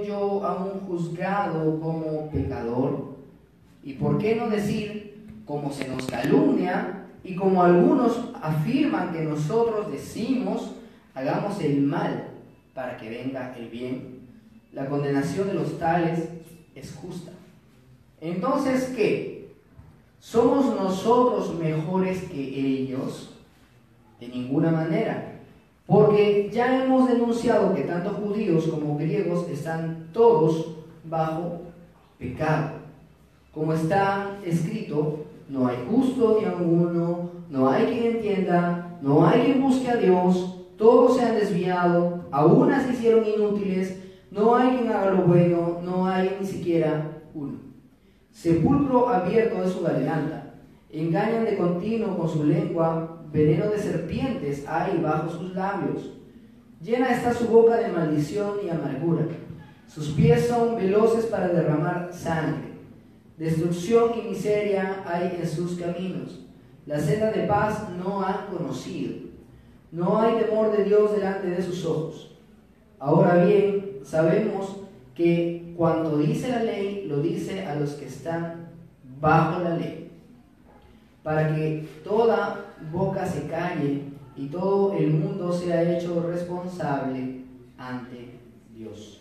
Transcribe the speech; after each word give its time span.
yo 0.00 0.42
aún 0.42 0.80
juzgado 0.86 1.78
como 1.78 2.30
pecador? 2.30 3.14
¿Y 3.84 3.92
por 3.92 4.16
qué 4.16 4.36
no 4.36 4.48
decir, 4.48 5.26
como 5.44 5.70
se 5.70 5.86
nos 5.86 6.06
calumnia 6.06 7.08
y 7.22 7.36
como 7.36 7.62
algunos 7.62 8.30
afirman 8.40 9.12
que 9.12 9.20
nosotros 9.20 9.92
decimos, 9.92 10.76
hagamos 11.14 11.60
el 11.60 11.82
mal 11.82 12.30
para 12.72 12.96
que 12.96 13.10
venga 13.10 13.54
el 13.54 13.68
bien? 13.68 14.20
La 14.72 14.86
condenación 14.86 15.48
de 15.48 15.54
los 15.54 15.78
tales 15.78 16.26
es 16.74 16.94
justa. 16.94 17.32
Entonces, 18.18 18.94
¿qué? 18.96 19.52
¿Somos 20.20 20.74
nosotros 20.74 21.54
mejores 21.58 22.22
que 22.30 22.40
ellos? 22.40 23.34
De 24.18 24.28
ninguna 24.28 24.70
manera. 24.70 25.31
Porque 25.92 26.48
ya 26.50 26.82
hemos 26.82 27.06
denunciado 27.06 27.74
que 27.74 27.82
tanto 27.82 28.08
judíos 28.14 28.66
como 28.66 28.96
griegos 28.96 29.46
están 29.50 30.08
todos 30.14 30.68
bajo 31.04 31.60
pecado. 32.18 32.70
Como 33.52 33.74
está 33.74 34.38
escrito, 34.42 35.26
no 35.50 35.66
hay 35.66 35.76
justo 35.90 36.38
ni 36.40 36.46
alguno, 36.46 37.28
no 37.50 37.68
hay 37.68 37.84
quien 37.88 38.16
entienda, 38.16 38.96
no 39.02 39.26
hay 39.26 39.42
quien 39.42 39.60
busque 39.60 39.90
a 39.90 39.96
Dios, 39.96 40.60
todos 40.78 41.18
se 41.18 41.24
han 41.24 41.34
desviado, 41.34 42.20
aún 42.30 42.72
se 42.72 42.94
hicieron 42.94 43.26
inútiles, 43.26 43.98
no 44.30 44.56
hay 44.56 44.78
quien 44.78 44.90
haga 44.90 45.10
lo 45.10 45.24
bueno, 45.24 45.80
no 45.84 46.06
hay 46.06 46.38
ni 46.40 46.46
siquiera 46.46 47.20
uno. 47.34 47.58
Sepulcro 48.30 49.10
abierto 49.10 49.60
de 49.60 49.68
su 49.68 49.82
garganta, 49.82 50.54
engañan 50.90 51.44
de 51.44 51.58
continuo 51.58 52.16
con 52.16 52.30
su 52.30 52.44
lengua, 52.44 53.21
veneno 53.32 53.70
de 53.70 53.78
serpientes 53.78 54.64
hay 54.68 54.98
bajo 54.98 55.30
sus 55.30 55.54
labios. 55.54 56.12
Llena 56.80 57.12
está 57.12 57.32
su 57.32 57.46
boca 57.48 57.76
de 57.76 57.88
maldición 57.88 58.56
y 58.64 58.68
amargura. 58.68 59.26
Sus 59.86 60.10
pies 60.10 60.46
son 60.46 60.76
veloces 60.76 61.26
para 61.26 61.48
derramar 61.48 62.10
sangre. 62.12 62.72
Destrucción 63.38 64.12
y 64.18 64.28
miseria 64.30 65.02
hay 65.06 65.38
en 65.40 65.48
sus 65.48 65.78
caminos. 65.78 66.40
La 66.86 66.98
senda 66.98 67.30
de 67.30 67.46
paz 67.46 67.88
no 68.02 68.24
han 68.24 68.46
conocido. 68.46 69.14
No 69.90 70.20
hay 70.20 70.42
temor 70.42 70.76
de 70.76 70.84
Dios 70.84 71.12
delante 71.12 71.48
de 71.48 71.62
sus 71.62 71.84
ojos. 71.84 72.36
Ahora 72.98 73.44
bien, 73.44 73.98
sabemos 74.02 74.76
que 75.14 75.74
cuando 75.76 76.18
dice 76.18 76.48
la 76.48 76.62
ley, 76.62 77.06
lo 77.08 77.20
dice 77.20 77.66
a 77.66 77.74
los 77.74 77.92
que 77.92 78.06
están 78.06 78.68
bajo 79.20 79.62
la 79.62 79.76
ley, 79.76 80.11
para 81.22 81.54
que 81.54 81.88
toda 82.04 82.74
boca 82.90 83.26
se 83.26 83.46
calle 83.46 84.02
y 84.36 84.46
todo 84.46 84.94
el 84.94 85.10
mundo 85.10 85.52
sea 85.52 85.96
hecho 85.96 86.22
responsable 86.28 87.42
ante 87.78 88.38
Dios. 88.74 89.20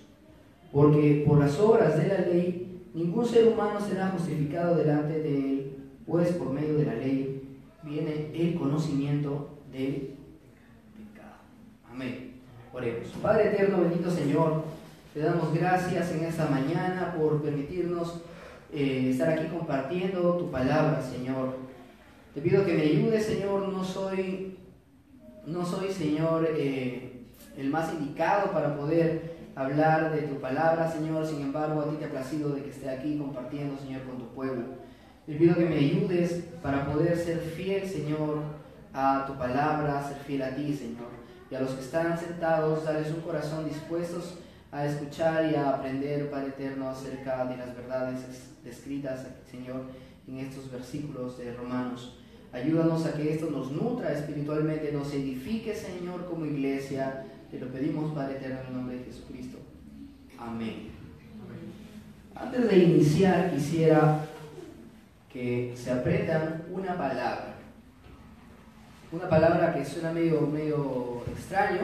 Porque 0.71 1.23
por 1.27 1.39
las 1.39 1.59
obras 1.59 1.97
de 1.97 2.07
la 2.07 2.19
ley, 2.19 2.81
ningún 2.93 3.25
ser 3.25 3.47
humano 3.47 3.79
será 3.79 4.09
justificado 4.09 4.75
delante 4.75 5.19
de 5.19 5.35
él, 5.35 5.75
pues 6.05 6.31
por 6.33 6.51
medio 6.51 6.75
de 6.75 6.85
la 6.85 6.95
ley 6.95 7.59
viene 7.83 8.31
el 8.33 8.55
conocimiento 8.55 9.49
del 9.71 10.15
pecado. 10.95 11.35
Amén. 11.91 12.31
Oremos. 12.73 13.07
Padre 13.21 13.49
eterno, 13.49 13.81
bendito 13.81 14.09
Señor, 14.09 14.63
te 15.13 15.19
damos 15.19 15.53
gracias 15.53 16.11
en 16.13 16.23
esta 16.23 16.47
mañana 16.47 17.13
por 17.17 17.41
permitirnos 17.41 18.21
eh, 18.71 19.09
estar 19.11 19.29
aquí 19.29 19.47
compartiendo 19.47 20.37
tu 20.37 20.49
palabra, 20.49 21.01
Señor. 21.01 21.70
Te 22.33 22.39
pido 22.39 22.65
que 22.65 22.73
me 22.73 22.83
ayudes, 22.83 23.25
Señor. 23.25 23.67
No 23.67 23.83
soy, 23.83 24.57
no 25.45 25.65
soy 25.65 25.91
Señor, 25.91 26.47
eh, 26.49 27.25
el 27.57 27.69
más 27.69 27.93
indicado 27.93 28.51
para 28.51 28.77
poder 28.77 29.51
hablar 29.53 30.15
de 30.15 30.21
tu 30.21 30.39
palabra, 30.39 30.89
Señor. 30.89 31.27
Sin 31.27 31.41
embargo, 31.41 31.81
a 31.81 31.89
ti 31.89 31.97
te 31.97 32.05
ha 32.05 32.09
placido 32.09 32.51
de 32.51 32.63
que 32.63 32.69
esté 32.69 32.89
aquí 32.89 33.17
compartiendo, 33.17 33.77
Señor, 33.77 34.03
con 34.03 34.17
tu 34.17 34.33
pueblo. 34.33 34.63
Te 35.25 35.35
pido 35.35 35.55
que 35.55 35.65
me 35.65 35.75
ayudes 35.75 36.45
para 36.63 36.85
poder 36.85 37.17
ser 37.17 37.39
fiel, 37.39 37.85
Señor, 37.85 38.43
a 38.93 39.25
tu 39.27 39.37
palabra, 39.37 40.01
ser 40.01 40.17
fiel 40.19 40.43
a 40.43 40.55
ti, 40.55 40.73
Señor. 40.73 41.09
Y 41.49 41.55
a 41.55 41.59
los 41.59 41.71
que 41.71 41.81
están 41.81 42.17
sentados, 42.17 42.85
darles 42.85 43.11
un 43.11 43.21
corazón 43.21 43.67
dispuestos 43.67 44.37
a 44.71 44.85
escuchar 44.85 45.51
y 45.51 45.55
a 45.55 45.71
aprender, 45.71 46.31
Padre 46.31 46.47
Eterno, 46.47 46.89
acerca 46.89 47.43
de 47.45 47.57
las 47.57 47.75
verdades 47.75 48.19
descritas, 48.63 49.27
Señor, 49.49 49.81
en 50.29 50.37
estos 50.37 50.71
versículos 50.71 51.37
de 51.37 51.53
Romanos. 51.53 52.20
Ayúdanos 52.53 53.05
a 53.05 53.13
que 53.13 53.33
esto 53.33 53.49
nos 53.49 53.71
nutra 53.71 54.11
espiritualmente, 54.11 54.91
nos 54.91 55.13
edifique, 55.13 55.73
Señor, 55.73 56.25
como 56.25 56.45
iglesia. 56.45 57.23
Te 57.49 57.59
lo 57.59 57.67
pedimos, 57.67 58.13
Padre 58.13 58.37
Eterno, 58.37 58.59
en 58.59 58.67
el 58.67 58.73
nombre 58.73 58.97
de 58.97 59.05
Jesucristo. 59.05 59.57
Amén. 60.37 60.89
Antes 62.35 62.69
de 62.69 62.77
iniciar, 62.77 63.51
quisiera 63.51 64.25
que 65.31 65.73
se 65.75 65.91
aprendan 65.91 66.65
una 66.71 66.97
palabra. 66.97 67.55
Una 69.13 69.29
palabra 69.29 69.73
que 69.73 69.85
suena 69.85 70.11
medio, 70.11 70.41
medio 70.41 71.23
extraño. 71.31 71.81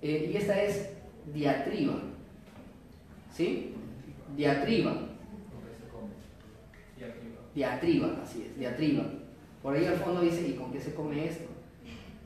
Eh, 0.00 0.30
y 0.32 0.36
esta 0.36 0.60
es 0.60 0.90
diatriba. 1.32 2.00
¿Sí? 3.32 3.74
Diatriba 4.36 5.11
diatriba, 7.54 8.20
así 8.22 8.46
es, 8.48 8.58
diatriba. 8.58 9.04
Por 9.62 9.74
ahí 9.76 9.86
al 9.86 9.96
fondo 9.96 10.20
dice, 10.20 10.46
¿y 10.48 10.54
con 10.54 10.72
qué 10.72 10.80
se 10.80 10.94
come 10.94 11.26
esto? 11.26 11.44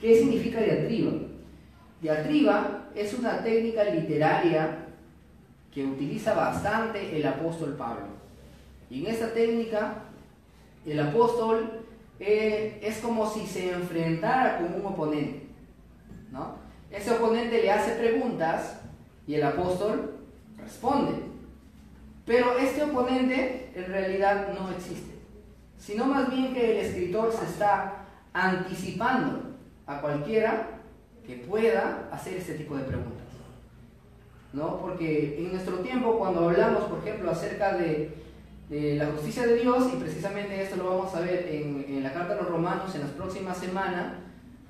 ¿Qué 0.01 0.19
significa 0.19 0.61
diatriba? 0.61 1.13
Diatriba 2.01 2.89
es 2.95 3.15
una 3.15 3.43
técnica 3.43 3.85
literaria 3.85 4.87
que 5.73 5.85
utiliza 5.85 6.35
bastante 6.35 7.17
el 7.17 7.27
apóstol 7.27 7.75
Pablo. 7.77 8.07
Y 8.89 9.05
en 9.05 9.13
esta 9.13 9.33
técnica, 9.33 10.05
el 10.87 11.01
apóstol 11.01 11.83
eh, 12.21 12.79
es 12.83 12.99
como 12.99 13.29
si 13.29 13.47
se 13.47 13.73
enfrentara 13.73 14.59
con 14.59 14.81
un 14.81 14.87
oponente. 14.87 15.43
¿no? 16.31 16.57
Ese 16.91 17.11
oponente 17.11 17.61
le 17.61 17.71
hace 17.71 17.93
preguntas 17.97 18.81
y 19.27 19.35
el 19.35 19.43
apóstol 19.43 20.15
responde. 20.57 21.13
Pero 22.25 22.59
este 22.59 22.83
oponente 22.83 23.71
en 23.75 23.87
realidad 23.87 24.55
no 24.55 24.71
existe 24.71 25.16
sino 25.79 26.07
más 26.07 26.31
bien 26.31 26.55
que 26.55 26.79
el 26.79 26.87
escritor 26.87 27.33
se 27.33 27.45
está 27.45 28.07
anticipando 28.33 29.55
a 29.87 30.01
cualquiera 30.01 30.81
que 31.27 31.37
pueda 31.37 32.09
hacer 32.13 32.37
este 32.37 32.55
tipo 32.55 32.77
de 32.77 32.85
preguntas. 32.85 33.27
¿No? 34.53 34.79
Porque 34.81 35.39
en 35.39 35.53
nuestro 35.53 35.79
tiempo, 35.79 36.19
cuando 36.19 36.49
hablamos, 36.49 36.85
por 36.85 36.99
ejemplo, 37.01 37.31
acerca 37.31 37.77
de, 37.77 38.15
la 38.69 39.07
justicia 39.07 39.47
de 39.47 39.57
Dios, 39.57 39.91
y 39.93 39.97
precisamente 39.97 40.61
esto 40.61 40.77
lo 40.77 40.91
vamos 40.91 41.15
a 41.15 41.21
ver 41.21 41.49
en, 41.49 42.03
la 42.03 42.13
carta 42.13 42.35
de 42.35 42.43
los 42.43 42.51
romanos 42.51 42.95
en 42.95 43.03
las 43.03 43.11
próximas 43.11 43.59
semanas, 43.59 44.15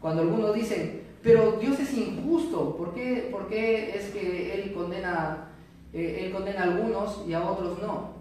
cuando 0.00 0.22
algunos 0.22 0.54
dicen, 0.54 1.02
pero 1.22 1.52
Dios 1.52 1.78
es 1.80 1.94
injusto, 1.94 2.76
¿por 2.76 2.94
qué, 2.94 3.28
por 3.32 3.48
qué 3.48 3.96
es 3.96 4.10
que 4.10 4.54
Él 4.54 4.74
condena, 4.74 5.48
eh, 5.92 6.24
él 6.24 6.32
condena 6.32 6.60
a 6.60 6.64
algunos 6.64 7.24
y 7.26 7.32
a 7.32 7.42
otros 7.42 7.80
no? 7.80 8.16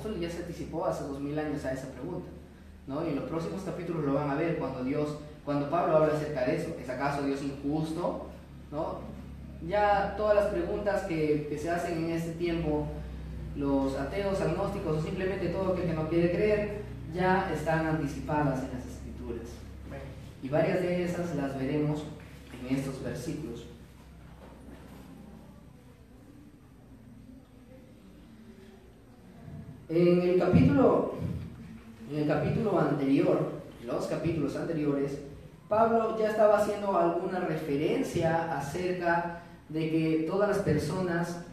Apóstol 0.00 0.18
ya 0.18 0.30
se 0.30 0.38
anticipó 0.38 0.86
hace 0.86 1.04
dos 1.04 1.20
mil 1.20 1.38
años 1.38 1.62
a 1.66 1.72
esa 1.74 1.88
pregunta. 1.88 2.30
¿no? 2.86 3.04
Y 3.04 3.10
en 3.10 3.16
los 3.16 3.28
próximos 3.28 3.60
capítulos 3.62 4.02
lo 4.02 4.14
van 4.14 4.30
a 4.30 4.34
ver 4.34 4.56
cuando 4.56 4.82
Dios, 4.82 5.18
cuando 5.44 5.68
Pablo 5.68 5.98
habla 5.98 6.14
acerca 6.14 6.46
de 6.46 6.56
eso. 6.56 6.74
¿Es 6.82 6.88
acaso 6.88 7.22
Dios 7.22 7.42
injusto? 7.42 8.28
¿no? 8.72 9.00
Ya 9.68 10.14
todas 10.16 10.36
las 10.36 10.46
preguntas 10.46 11.02
que, 11.02 11.48
que 11.50 11.58
se 11.58 11.68
hacen 11.68 12.04
en 12.04 12.10
este 12.12 12.32
tiempo, 12.32 12.86
los 13.56 13.94
ateos, 13.94 14.40
agnósticos 14.40 14.96
o 14.96 15.02
simplemente 15.02 15.50
todo 15.50 15.74
aquel 15.74 15.84
que 15.84 15.92
no 15.92 16.08
quiere 16.08 16.32
creer, 16.32 16.82
ya 17.14 17.52
están 17.52 17.86
anticipadas 17.86 18.62
en 18.62 18.70
las 18.72 18.86
escrituras. 18.86 19.48
Y 20.42 20.48
varias 20.48 20.80
de 20.80 21.04
esas 21.04 21.36
las 21.36 21.58
veremos 21.58 22.04
en 22.58 22.74
estos 22.74 23.04
versículos. 23.04 23.66
En 29.90 30.22
el 30.22 30.38
capítulo, 30.38 31.14
en 32.12 32.18
el 32.20 32.28
capítulo 32.28 32.78
anterior, 32.78 33.40
los 33.84 34.06
capítulos 34.06 34.54
anteriores, 34.54 35.18
Pablo 35.68 36.16
ya 36.16 36.30
estaba 36.30 36.58
haciendo 36.58 36.96
alguna 36.96 37.40
referencia 37.40 38.56
acerca 38.56 39.42
de 39.68 39.90
que 39.90 40.26
todas 40.28 40.50
las 40.50 40.58
personas, 40.58 41.44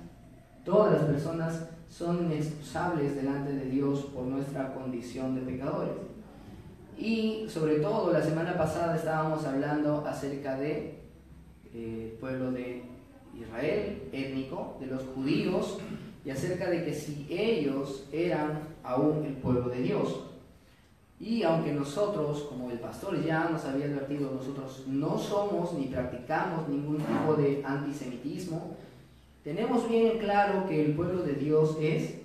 todas 0.63 0.94
las 0.94 1.01
personas 1.10 1.68
son 1.89 2.25
inexcusables 2.25 3.16
delante 3.16 3.54
de 3.54 3.66
Dios 3.66 4.01
por 4.13 4.25
nuestra 4.25 4.72
condición 4.72 5.33
de 5.33 5.42
pecadores. 5.42 5.95
Y 6.95 7.48
sobre 7.50 7.80
todo 7.80 8.13
la 8.13 8.22
semana 8.22 8.56
pasada 8.56 8.98
estábamos 8.98 9.45
hablando 9.45 10.06
acerca 10.06 10.60
de 10.60 11.00
eh, 11.74 12.16
pueblo 12.19 12.51
de 12.51 12.83
Israel 13.36 14.04
étnico, 14.12 14.78
de 14.80 14.86
los 14.86 15.04
judíos, 15.16 15.80
y 16.28 16.30
acerca 16.30 16.70
de 16.70 16.84
que 16.84 16.94
si 16.94 17.26
ellos 17.30 18.06
eran 18.12 18.60
aún 18.84 19.24
el 19.24 19.36
pueblo 19.36 19.70
de 19.70 19.82
Dios. 19.82 20.24
Y 21.22 21.44
aunque 21.44 21.72
nosotros, 21.72 22.42
como 22.50 22.70
el 22.70 22.80
pastor 22.80 23.24
ya 23.24 23.48
nos 23.50 23.64
había 23.64 23.86
advertido, 23.86 24.32
nosotros 24.32 24.84
no 24.88 25.18
somos 25.18 25.72
ni 25.72 25.86
practicamos 25.86 26.68
ningún 26.68 26.98
tipo 26.98 27.34
de 27.36 27.64
antisemitismo, 27.66 28.76
tenemos 29.42 29.88
bien 29.88 30.18
claro 30.18 30.68
que 30.68 30.84
el 30.84 30.96
pueblo 30.96 31.24
de 31.24 31.36
Dios 31.36 31.78
es 31.80 32.16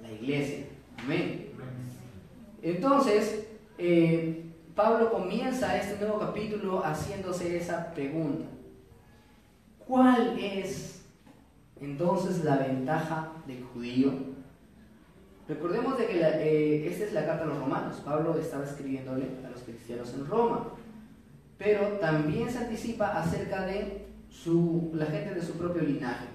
la 0.00 0.10
iglesia. 0.10 0.68
Amén. 0.96 1.50
Entonces, 2.62 3.48
eh, 3.76 4.46
Pablo 4.74 5.12
comienza 5.12 5.76
este 5.76 6.02
nuevo 6.02 6.18
capítulo 6.18 6.82
haciéndose 6.82 7.54
esa 7.58 7.92
pregunta. 7.92 8.46
¿Cuál 9.86 10.38
es 10.38 10.95
entonces 11.80 12.44
la 12.44 12.56
ventaja 12.56 13.32
del 13.46 13.62
judío? 13.64 14.12
Recordemos 15.48 15.96
de 15.96 16.06
que 16.06 16.20
eh, 16.20 16.88
esta 16.88 17.04
es 17.04 17.12
la 17.12 17.24
carta 17.24 17.44
a 17.44 17.46
los 17.46 17.58
romanos. 17.58 18.02
Pablo 18.04 18.36
estaba 18.36 18.64
escribiéndole 18.64 19.26
a 19.46 19.50
los 19.50 19.60
cristianos 19.60 20.12
en 20.14 20.26
Roma. 20.26 20.72
Pero 21.56 21.98
también 21.98 22.50
se 22.50 22.58
anticipa 22.58 23.18
acerca 23.18 23.64
de 23.64 24.06
la 24.92 25.06
gente 25.06 25.34
de 25.34 25.42
su 25.42 25.52
propio 25.52 25.82
linaje. 25.82 26.26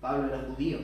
Pablo 0.00 0.28
era 0.28 0.46
judío. 0.48 0.78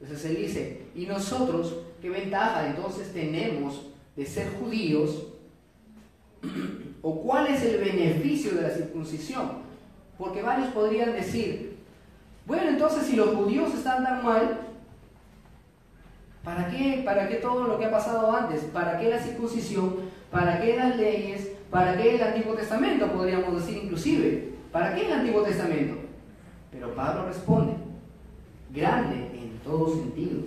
Entonces 0.00 0.30
él 0.30 0.36
dice, 0.36 0.86
¿y 0.94 1.06
nosotros 1.06 1.76
qué 2.00 2.08
ventaja 2.08 2.68
entonces 2.68 3.12
tenemos 3.12 3.86
de 4.16 4.24
ser 4.24 4.48
judíos? 4.58 5.26
¿O 7.02 7.22
cuál 7.22 7.48
es 7.48 7.62
el 7.62 7.78
beneficio 7.78 8.54
de 8.54 8.62
la 8.62 8.70
circuncisión? 8.70 9.70
Porque 10.16 10.42
varios 10.42 10.68
podrían 10.70 11.12
decir, 11.12 11.76
bueno, 12.46 12.70
entonces 12.70 13.04
si 13.04 13.16
los 13.16 13.34
judíos 13.34 13.72
están 13.74 14.04
tan 14.04 14.24
mal, 14.24 14.60
¿para 16.44 16.68
qué, 16.68 17.02
¿para 17.04 17.28
qué 17.28 17.36
todo 17.36 17.64
lo 17.64 17.78
que 17.78 17.86
ha 17.86 17.90
pasado 17.90 18.34
antes? 18.34 18.62
¿Para 18.64 18.98
qué 18.98 19.08
la 19.08 19.18
circuncisión? 19.18 19.96
¿Para 20.30 20.60
qué 20.60 20.76
las 20.76 20.96
leyes? 20.96 21.50
¿Para 21.70 21.96
qué 21.96 22.16
el 22.16 22.22
Antiguo 22.22 22.54
Testamento? 22.54 23.06
Podríamos 23.12 23.54
decir 23.54 23.84
inclusive. 23.84 24.52
¿Para 24.72 24.94
qué 24.94 25.06
el 25.06 25.12
Antiguo 25.12 25.42
Testamento? 25.42 25.94
Pero 26.70 26.94
Pablo 26.94 27.26
responde, 27.26 27.74
grande 28.72 29.16
en 29.34 29.58
todo 29.64 29.88
sentido. 29.94 30.42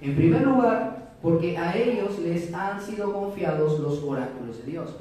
En 0.00 0.16
primer 0.16 0.42
lugar, 0.42 1.14
porque 1.22 1.56
a 1.56 1.74
ellos 1.76 2.18
les 2.18 2.52
han 2.52 2.80
sido 2.80 3.12
confiados 3.12 3.80
los 3.80 4.02
oráculos 4.02 4.58
de 4.58 4.72
Dios. 4.72 4.96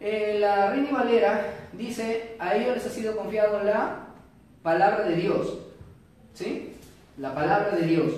Eh, 0.00 0.38
la 0.40 0.70
Reina 0.70 0.90
Valera 0.90 1.54
dice, 1.72 2.34
a 2.38 2.56
ellos 2.56 2.76
les 2.76 2.86
ha 2.86 2.90
sido 2.90 3.16
confiado 3.16 3.62
la 3.62 4.01
palabra 4.62 5.04
de 5.04 5.16
Dios. 5.16 5.58
¿Sí? 6.34 6.74
La 7.18 7.34
palabra 7.34 7.76
de 7.76 7.86
Dios. 7.86 8.12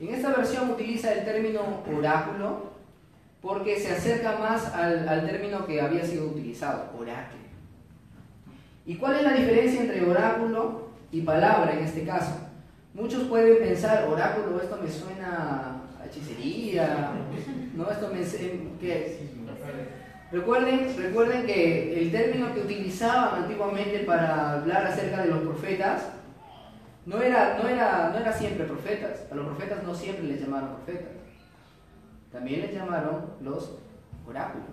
En 0.00 0.14
esta 0.14 0.30
versión 0.30 0.70
utiliza 0.70 1.12
el 1.12 1.24
término 1.24 1.82
oráculo 1.96 2.72
porque 3.40 3.78
se 3.78 3.92
acerca 3.92 4.38
más 4.38 4.72
al, 4.74 5.08
al 5.08 5.26
término 5.26 5.66
que 5.66 5.80
había 5.80 6.04
sido 6.04 6.26
utilizado, 6.26 6.90
oráculo. 6.98 7.42
¿Y 8.86 8.96
cuál 8.96 9.16
es 9.16 9.22
la 9.22 9.32
diferencia 9.32 9.82
entre 9.82 10.04
oráculo 10.04 10.88
y 11.12 11.20
palabra 11.20 11.72
en 11.72 11.84
este 11.84 12.04
caso? 12.04 12.36
Muchos 12.94 13.24
pueden 13.24 13.58
pensar, 13.58 14.08
oráculo, 14.08 14.60
esto 14.60 14.78
me 14.82 14.90
suena 14.90 15.82
a 16.00 16.06
hechicería, 16.06 17.12
¿no? 17.74 17.90
Esto 17.90 18.08
me... 18.12 18.20
¿qué? 18.80 19.28
Recuerden, 20.32 20.94
recuerden 20.96 21.46
que 21.46 22.00
el 22.00 22.10
término 22.10 22.47
utilizaban 22.98 23.42
antiguamente 23.42 24.00
para 24.00 24.54
hablar 24.54 24.86
acerca 24.86 25.22
de 25.22 25.28
los 25.28 25.40
profetas 25.40 26.02
no 27.06 27.22
era, 27.22 27.58
no 27.62 27.68
era, 27.68 28.10
no 28.12 28.18
era 28.18 28.32
siempre 28.32 28.66
profetas. 28.66 29.20
A 29.30 29.34
los 29.34 29.46
profetas 29.46 29.82
no 29.82 29.94
siempre 29.94 30.26
les 30.26 30.40
llamaron 30.40 30.74
profetas. 30.74 31.12
También 32.32 32.62
les 32.62 32.74
llamaron 32.74 33.24
los 33.40 33.76
oráculos. 34.26 34.66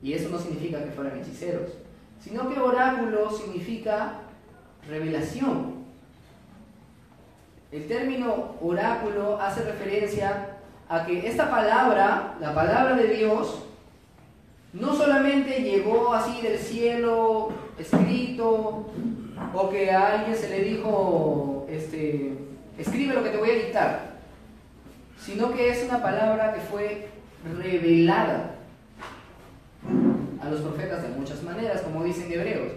Y 0.00 0.12
eso 0.12 0.30
no 0.30 0.38
significa 0.38 0.82
que 0.82 0.90
fueran 0.90 1.18
hechiceros, 1.18 1.70
sino 2.20 2.48
que 2.48 2.58
oráculo 2.58 3.30
significa 3.30 4.20
revelación. 4.88 5.84
El 7.72 7.88
término 7.88 8.54
oráculo 8.62 9.40
hace 9.40 9.64
referencia 9.64 10.56
a 10.88 11.04
que 11.04 11.26
esta 11.26 11.50
palabra, 11.50 12.36
la 12.40 12.54
palabra 12.54 12.94
de 12.94 13.08
Dios, 13.08 13.65
no 14.80 14.94
solamente 14.94 15.62
llegó 15.62 16.12
así 16.12 16.42
del 16.42 16.58
cielo 16.58 17.48
escrito 17.78 18.86
o 19.54 19.70
que 19.70 19.90
a 19.90 20.18
alguien 20.18 20.36
se 20.36 20.50
le 20.50 20.62
dijo, 20.62 21.66
este, 21.68 22.36
escribe 22.78 23.14
lo 23.14 23.22
que 23.22 23.30
te 23.30 23.38
voy 23.38 23.50
a 23.50 23.54
dictar, 23.54 24.16
sino 25.18 25.54
que 25.54 25.70
es 25.70 25.84
una 25.84 26.02
palabra 26.02 26.52
que 26.52 26.60
fue 26.60 27.08
revelada 27.58 28.54
a 30.42 30.50
los 30.50 30.60
profetas 30.60 31.02
de 31.02 31.08
muchas 31.08 31.42
maneras, 31.42 31.80
como 31.80 32.04
dicen 32.04 32.30
hebreos, 32.30 32.72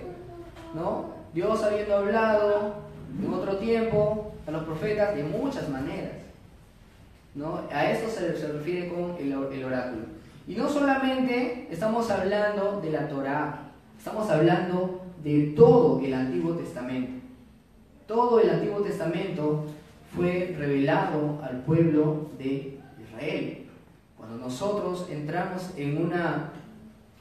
¿no? 0.73 1.13
Dios 1.33 1.61
habiendo 1.63 1.97
hablado 1.97 2.75
en 3.21 3.33
otro 3.33 3.57
tiempo 3.57 4.33
a 4.47 4.51
los 4.51 4.63
profetas 4.63 5.15
de 5.15 5.23
muchas 5.23 5.67
maneras, 5.67 6.13
¿no? 7.35 7.61
A 7.71 7.91
esto 7.91 8.09
se, 8.09 8.47
refiere 8.47 8.87
con 8.87 9.17
el 9.19 9.65
oráculo. 9.65 10.19
Y 10.49 10.55
no 10.55 10.67
solamente 10.67 11.67
estamos 11.69 12.09
hablando 12.09 12.81
de 12.81 12.89
la 12.89 13.07
Torá, 13.07 13.69
estamos 13.95 14.27
hablando 14.31 15.05
de 15.23 15.53
todo 15.55 16.03
el 16.03 16.11
Antiguo 16.11 16.55
Testamento. 16.55 17.23
Todo 18.07 18.39
el 18.39 18.49
Antiguo 18.49 18.79
Testamento 18.79 19.65
fue 20.15 20.55
revelado 20.57 21.39
al 21.43 21.61
pueblo 21.61 22.31
de 22.39 22.79
Israel. 22.99 23.67
Cuando 24.17 24.37
nosotros 24.37 25.05
entramos 25.11 25.69
en 25.77 26.03
una... 26.03 26.49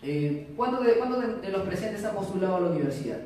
Eh, 0.03 0.49
¿Cuántos 0.57 0.87
de, 0.87 1.51
los 1.51 1.63
presentes 1.67 2.03
han 2.07 2.15
postulado 2.15 2.57
a 2.57 2.61
la 2.61 2.71
universidad? 2.71 3.19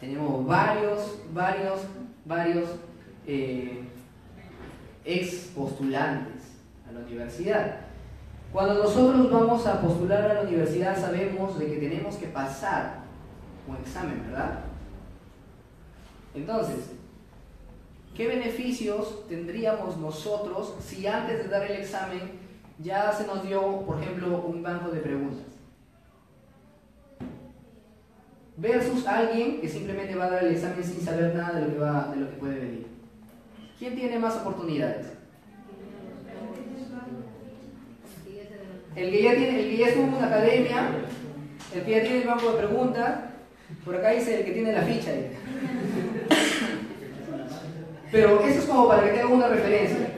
Tenemos 0.00 0.44
varios, 0.44 1.20
varios, 1.32 1.78
varios 2.24 2.68
eh, 3.24 3.84
ex 5.04 5.52
postulantes 5.54 6.35
la 6.96 7.06
universidad. 7.06 7.76
Cuando 8.52 8.74
nosotros 8.74 9.30
vamos 9.30 9.66
a 9.66 9.80
postular 9.80 10.30
a 10.30 10.34
la 10.34 10.40
universidad 10.42 10.98
sabemos 10.98 11.58
de 11.58 11.66
que 11.66 11.76
tenemos 11.76 12.16
que 12.16 12.26
pasar 12.28 13.00
un 13.68 13.76
examen, 13.76 14.22
¿verdad? 14.26 14.60
Entonces, 16.34 16.92
¿qué 18.14 18.28
beneficios 18.28 19.26
tendríamos 19.28 19.96
nosotros 19.98 20.74
si 20.80 21.06
antes 21.06 21.38
de 21.38 21.48
dar 21.48 21.64
el 21.70 21.80
examen 21.80 22.46
ya 22.78 23.12
se 23.12 23.26
nos 23.26 23.42
dio, 23.42 23.80
por 23.82 24.00
ejemplo, 24.00 24.44
un 24.46 24.62
banco 24.62 24.90
de 24.90 25.00
preguntas? 25.00 25.46
Versus 28.58 29.06
alguien 29.06 29.60
que 29.60 29.68
simplemente 29.68 30.14
va 30.14 30.26
a 30.26 30.30
dar 30.30 30.44
el 30.44 30.52
examen 30.52 30.82
sin 30.82 31.02
saber 31.02 31.34
nada 31.34 31.58
de 31.58 31.66
lo 31.66 31.72
que, 31.74 31.78
va, 31.78 32.08
de 32.08 32.16
lo 32.16 32.30
que 32.30 32.36
puede 32.36 32.58
venir. 32.58 32.86
¿Quién 33.78 33.94
tiene 33.94 34.18
más 34.18 34.36
oportunidades? 34.36 35.12
El 38.96 39.10
que 39.10 39.22
ya, 39.22 39.34
tiene, 39.34 39.60
el 39.60 39.68
que 39.68 39.76
ya 39.76 39.88
estuvo 39.88 40.04
en 40.04 40.14
una 40.14 40.26
academia, 40.26 40.88
el 41.74 41.82
que 41.82 41.90
ya 41.90 42.00
tiene 42.00 42.22
el 42.22 42.26
banco 42.26 42.52
de 42.52 42.58
preguntas, 42.66 43.14
por 43.84 43.94
acá 43.94 44.10
dice 44.10 44.38
el 44.38 44.44
que 44.46 44.52
tiene 44.52 44.72
la 44.72 44.82
ficha. 44.82 45.10
Pero 48.10 48.40
eso 48.40 48.58
es 48.60 48.64
como 48.64 48.88
para 48.88 49.04
que 49.04 49.10
tengan 49.10 49.32
una 49.32 49.48
referencia. 49.48 50.08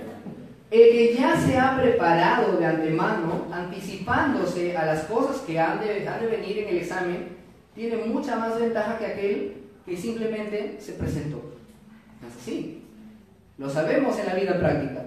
El 0.70 0.90
que 0.90 1.16
ya 1.18 1.36
se 1.36 1.58
ha 1.58 1.76
preparado 1.80 2.56
de 2.56 2.66
antemano, 2.66 3.46
anticipándose 3.50 4.76
a 4.76 4.86
las 4.86 5.04
cosas 5.04 5.38
que 5.38 5.58
han 5.58 5.80
de, 5.80 6.06
han 6.06 6.20
de 6.20 6.26
venir 6.26 6.58
en 6.58 6.68
el 6.68 6.76
examen, 6.76 7.36
tiene 7.74 7.96
mucha 7.96 8.36
más 8.36 8.60
ventaja 8.60 8.96
que 8.98 9.06
aquel 9.06 9.56
que 9.84 9.96
simplemente 9.96 10.76
se 10.78 10.92
presentó. 10.92 11.42
¿No 12.20 12.28
es 12.28 12.36
así? 12.40 12.84
Lo 13.56 13.68
sabemos 13.68 14.16
en 14.20 14.26
la 14.26 14.34
vida 14.34 14.56
práctica. 14.56 15.02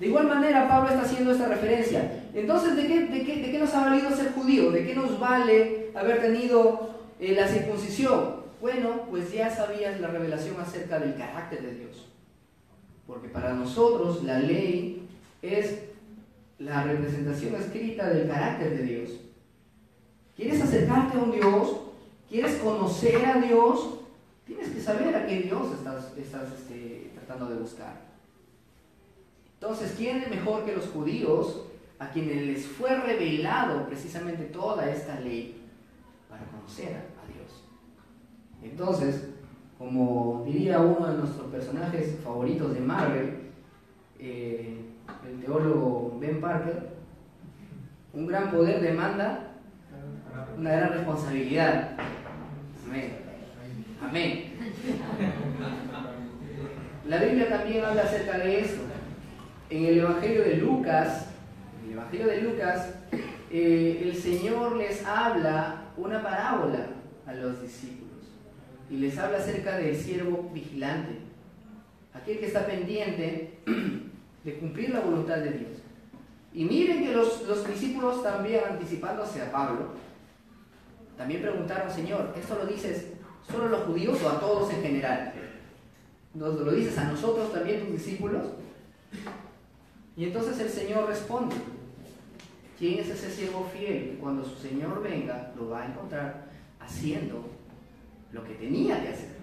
De 0.00 0.06
igual 0.06 0.26
manera, 0.26 0.68
Pablo 0.68 0.90
está 0.90 1.02
haciendo 1.02 1.30
esta 1.30 1.46
referencia. 1.46 2.23
Entonces, 2.34 2.76
¿de 2.76 2.86
qué, 2.88 3.58
nos 3.60 3.72
ha 3.74 3.88
valido 3.88 4.10
ser 4.10 4.32
judío? 4.32 4.72
¿De 4.72 4.84
qué 4.84 4.94
nos 4.94 5.20
vale 5.20 5.92
haber 5.94 6.20
tenido 6.20 6.90
eh, 7.20 7.32
la 7.32 7.46
circuncisión? 7.46 8.42
Bueno, 8.60 9.02
pues 9.08 9.32
ya 9.32 9.54
sabías 9.54 10.00
la 10.00 10.08
revelación 10.08 10.60
acerca 10.60 10.98
del 10.98 11.14
carácter 11.14 11.62
de 11.62 11.74
Dios. 11.74 12.08
Porque 13.06 13.28
para 13.28 13.52
nosotros 13.52 14.24
la 14.24 14.40
ley 14.40 15.06
es 15.42 15.78
la 16.58 16.82
representación 16.82 17.54
escrita 17.54 18.08
del 18.08 18.26
carácter 18.26 18.78
de 18.78 18.82
Dios. 18.82 19.10
¿Quieres 20.34 20.60
acercarte 20.60 21.16
a 21.16 21.20
un 21.20 21.30
Dios? 21.30 21.76
¿Quieres 22.28 22.56
conocer 22.56 23.24
a 23.26 23.40
Dios? 23.40 24.00
Tienes 24.44 24.70
que 24.70 24.80
saber 24.80 25.14
a 25.14 25.26
qué 25.26 25.42
Dios 25.42 25.72
estás, 25.72 26.12
estás 26.16 26.52
este, 26.52 27.12
tratando 27.14 27.46
de 27.46 27.60
buscar. 27.60 28.00
Entonces, 29.54 29.94
¿quién 29.96 30.16
es 30.16 30.30
mejor 30.30 30.64
que 30.64 30.74
los 30.74 30.86
judíos 30.86 31.66
a 31.98 32.10
quienes 32.10 32.42
les 32.46 32.66
fue 32.66 32.94
revelado 32.96 33.86
precisamente 33.86 34.44
toda 34.44 34.88
esta 34.90 35.20
ley 35.20 35.62
para 36.28 36.44
conocer 36.46 36.88
a 36.88 37.32
Dios? 37.32 37.64
Entonces, 38.62 39.28
como 39.78 40.44
diría 40.46 40.80
uno 40.80 41.06
de 41.06 41.18
nuestros 41.18 41.50
personajes 41.50 42.18
favoritos 42.22 42.74
de 42.74 42.80
Marvel, 42.80 43.38
eh, 44.18 44.80
el 45.28 45.40
teólogo 45.40 46.16
Ben 46.20 46.40
Parker, 46.40 46.94
un 48.12 48.26
gran 48.26 48.50
poder 48.50 48.80
demanda 48.80 49.50
una 50.58 50.70
gran 50.70 50.92
responsabilidad. 50.92 51.90
Amén. 52.86 53.16
Amén. 54.02 54.54
La 57.08 57.18
Biblia 57.18 57.48
también 57.48 57.84
habla 57.84 58.02
acerca 58.02 58.38
de 58.38 58.60
esto. 58.60 58.82
En 59.70 59.84
el 59.84 59.98
Evangelio 59.98 60.42
de 60.42 60.56
Lucas, 60.56 61.28
Evangelio 61.94 62.26
de 62.26 62.40
Lucas, 62.40 62.88
eh, 63.52 64.00
el 64.02 64.16
Señor 64.16 64.76
les 64.76 65.04
habla 65.06 65.92
una 65.96 66.20
parábola 66.20 66.88
a 67.24 67.32
los 67.34 67.62
discípulos 67.62 68.10
y 68.90 68.96
les 68.96 69.16
habla 69.16 69.38
acerca 69.38 69.76
del 69.76 69.96
siervo 69.96 70.50
vigilante, 70.52 71.18
aquel 72.12 72.40
que 72.40 72.46
está 72.46 72.66
pendiente 72.66 73.60
de 74.44 74.58
cumplir 74.58 74.90
la 74.90 75.00
voluntad 75.00 75.36
de 75.36 75.52
Dios. 75.52 75.70
Y 76.52 76.64
miren 76.64 77.04
que 77.04 77.12
los, 77.12 77.46
los 77.46 77.64
discípulos 77.66 78.24
también, 78.24 78.62
anticipándose 78.70 79.42
a 79.42 79.52
Pablo, 79.52 79.90
también 81.16 81.42
preguntaron, 81.42 81.88
Señor, 81.88 82.34
¿esto 82.36 82.56
lo 82.56 82.66
dices 82.66 83.12
solo 83.48 83.66
a 83.66 83.68
los 83.68 83.84
judíos 83.84 84.20
o 84.20 84.30
a 84.30 84.40
todos 84.40 84.72
en 84.72 84.82
general? 84.82 85.32
¿Nos 86.34 86.58
lo 86.58 86.72
dices 86.72 86.98
a 86.98 87.04
nosotros 87.04 87.52
también, 87.52 87.82
tus 87.82 87.92
discípulos? 87.92 88.46
Y 90.16 90.24
entonces 90.24 90.58
el 90.58 90.68
Señor 90.68 91.06
responde, 91.06 91.54
¿quién 92.78 92.98
es 93.00 93.08
ese 93.08 93.30
siervo 93.30 93.70
fiel 93.72 94.10
que 94.10 94.18
cuando 94.20 94.44
su 94.44 94.56
Señor 94.56 95.02
venga 95.02 95.52
lo 95.56 95.70
va 95.70 95.82
a 95.82 95.86
encontrar 95.86 96.50
haciendo 96.80 97.48
lo 98.32 98.44
que 98.44 98.54
tenía 98.54 99.02
que 99.02 99.08
hacer? 99.08 99.34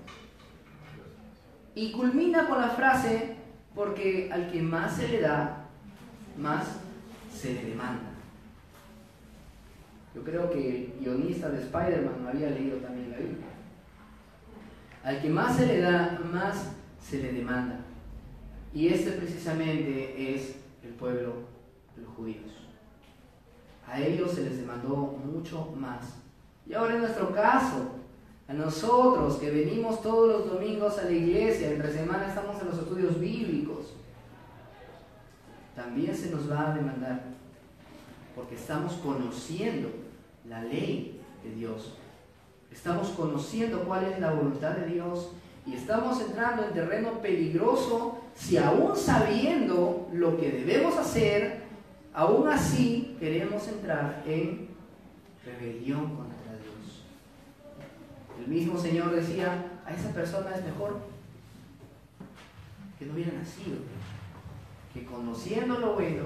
Y 1.73 1.91
culmina 1.91 2.47
con 2.47 2.59
la 2.59 2.69
frase, 2.69 3.35
porque 3.73 4.29
al 4.31 4.51
que 4.51 4.61
más 4.61 4.97
se 4.97 5.07
le 5.07 5.21
da, 5.21 5.65
más 6.37 6.79
se 7.33 7.53
le 7.53 7.65
demanda. 7.65 8.11
Yo 10.13 10.23
creo 10.23 10.49
que 10.51 10.69
el 10.69 10.93
guionista 10.99 11.49
de 11.49 11.61
Spider-Man 11.61 12.27
había 12.27 12.49
leído 12.49 12.77
también 12.77 13.11
la 13.11 13.17
Biblia. 13.17 13.45
Al 15.03 15.21
que 15.21 15.29
más 15.29 15.55
se 15.55 15.65
le 15.65 15.79
da, 15.79 16.19
más 16.31 16.73
se 17.01 17.21
le 17.21 17.31
demanda. 17.31 17.79
Y 18.73 18.89
este 18.89 19.11
precisamente 19.11 20.35
es 20.35 20.55
el 20.83 20.91
pueblo 20.91 21.47
de 21.95 22.01
los 22.03 22.11
judíos. 22.13 22.60
A 23.91 23.99
ellos 23.99 24.31
se 24.31 24.43
les 24.43 24.57
demandó 24.57 24.95
mucho 24.95 25.73
más. 25.75 26.15
Y 26.65 26.73
ahora 26.73 26.95
en 26.95 27.01
nuestro 27.01 27.33
caso, 27.33 27.89
a 28.47 28.53
nosotros 28.53 29.35
que 29.35 29.51
venimos 29.51 30.01
todos 30.01 30.29
los 30.29 30.49
domingos 30.49 30.97
a 30.97 31.03
la 31.03 31.11
iglesia, 31.11 31.71
entre 31.71 31.91
semana 31.91 32.27
estamos 32.29 32.61
en 32.61 32.69
los 32.69 32.79
estudios 32.79 33.19
bíblicos, 33.19 33.93
también 35.75 36.15
se 36.15 36.31
nos 36.31 36.49
va 36.49 36.71
a 36.71 36.73
demandar, 36.73 37.21
porque 38.33 38.55
estamos 38.55 38.93
conociendo 38.93 39.89
la 40.47 40.63
ley 40.63 41.21
de 41.43 41.51
Dios. 41.51 41.93
Estamos 42.71 43.09
conociendo 43.09 43.83
cuál 43.83 44.05
es 44.05 44.19
la 44.21 44.31
voluntad 44.31 44.71
de 44.71 44.87
Dios 44.87 45.31
y 45.65 45.73
estamos 45.73 46.21
entrando 46.21 46.63
en 46.63 46.73
terreno 46.73 47.19
peligroso 47.21 48.19
si 48.35 48.57
aún 48.57 48.95
sabiendo 48.95 50.07
lo 50.13 50.37
que 50.37 50.49
debemos 50.49 50.97
hacer, 50.97 51.63
aún 52.13 52.47
así 52.47 53.00
queremos 53.21 53.67
entrar 53.67 54.23
en 54.25 54.67
rebelión 55.45 56.15
contra 56.15 56.53
Dios. 56.53 57.05
El 58.39 58.47
mismo 58.47 58.79
Señor 58.79 59.11
decía, 59.11 59.63
a 59.85 59.93
esa 59.93 60.09
persona 60.11 60.55
es 60.55 60.65
mejor 60.65 61.01
que 62.97 63.05
no 63.05 63.13
hubiera 63.13 63.33
nacido, 63.33 63.77
que 64.91 65.05
conociendo 65.05 65.77
lo 65.77 65.93
bueno, 65.93 66.23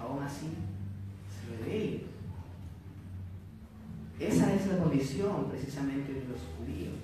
aún 0.00 0.20
así 0.24 0.48
se 1.30 1.62
revele. 1.64 2.02
Esa 4.18 4.52
es 4.52 4.66
la 4.66 4.78
condición 4.78 5.48
precisamente 5.48 6.12
de 6.12 6.24
los 6.24 6.40
judíos. 6.58 6.94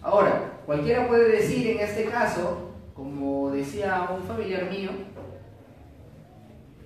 Ahora, 0.00 0.60
cualquiera 0.64 1.08
puede 1.08 1.28
decir 1.28 1.66
en 1.66 1.80
este 1.80 2.04
caso, 2.04 2.70
como 2.94 3.50
decía 3.50 4.08
un 4.16 4.22
familiar 4.22 4.70
mío, 4.70 4.92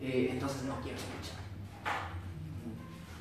eh, 0.01 0.31
entonces 0.33 0.63
no 0.65 0.75
quiero 0.83 0.99
escuchar. 0.99 1.41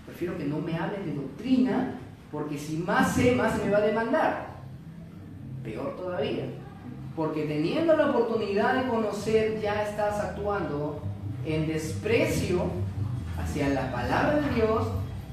Prefiero 0.05 0.37
que 0.37 0.45
no 0.45 0.59
me 0.59 0.75
hablen 0.75 1.05
de 1.05 1.13
doctrina, 1.13 1.95
porque 2.31 2.57
si 2.57 2.77
más 2.77 3.15
sé, 3.15 3.35
más 3.35 3.57
se 3.57 3.65
me 3.65 3.71
va 3.71 3.77
a 3.79 3.81
demandar. 3.81 4.47
Peor 5.63 5.95
todavía. 5.95 6.45
Porque 7.15 7.45
teniendo 7.45 7.95
la 7.95 8.11
oportunidad 8.11 8.81
de 8.81 8.89
conocer, 8.89 9.59
ya 9.61 9.83
estás 9.83 10.19
actuando 10.19 11.01
en 11.45 11.67
desprecio 11.67 12.63
hacia 13.37 13.69
la 13.69 13.91
palabra 13.91 14.41
de 14.41 14.55
Dios, 14.55 14.87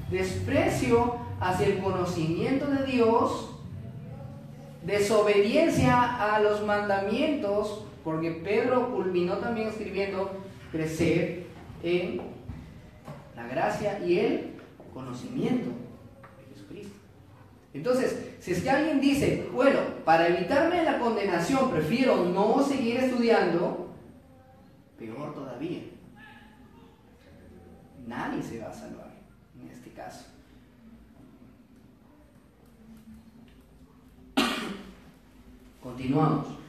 desprecio 0.09 1.15
hacia 1.39 1.67
el 1.67 1.79
conocimiento 1.79 2.67
de 2.67 2.85
Dios 2.85 3.57
desobediencia 4.87 6.35
a 6.35 6.39
los 6.39 6.63
mandamientos, 6.65 7.83
porque 8.05 8.31
Pedro 8.31 8.95
culminó 8.95 9.37
también 9.37 9.67
escribiendo 9.67 10.31
crecer 10.77 11.47
en 11.81 12.21
la 13.35 13.47
gracia 13.47 13.99
y 14.05 14.19
el 14.19 14.53
conocimiento 14.93 15.71
de 16.37 16.53
Jesucristo. 16.53 16.95
Entonces, 17.73 18.35
si 18.39 18.51
es 18.51 18.61
que 18.61 18.69
alguien 18.69 19.01
dice, 19.01 19.49
bueno, 19.51 19.79
para 20.05 20.27
evitarme 20.27 20.83
la 20.83 20.99
condenación 20.99 21.71
prefiero 21.71 22.25
no 22.25 22.63
seguir 22.63 22.97
estudiando, 22.97 23.89
peor 24.99 25.33
todavía. 25.33 25.81
Nadie 28.05 28.43
se 28.43 28.59
va 28.59 28.69
a 28.69 28.73
salvar 28.73 29.11
en 29.59 29.69
este 29.69 29.89
caso. 29.91 30.25
Continuamos. 35.83 36.66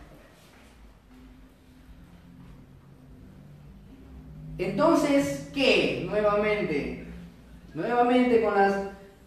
Entonces, 4.59 5.49
¿qué? 5.55 6.05
Nuevamente, 6.09 7.07
nuevamente 7.75 8.43
con, 8.43 8.55
las, 8.55 8.75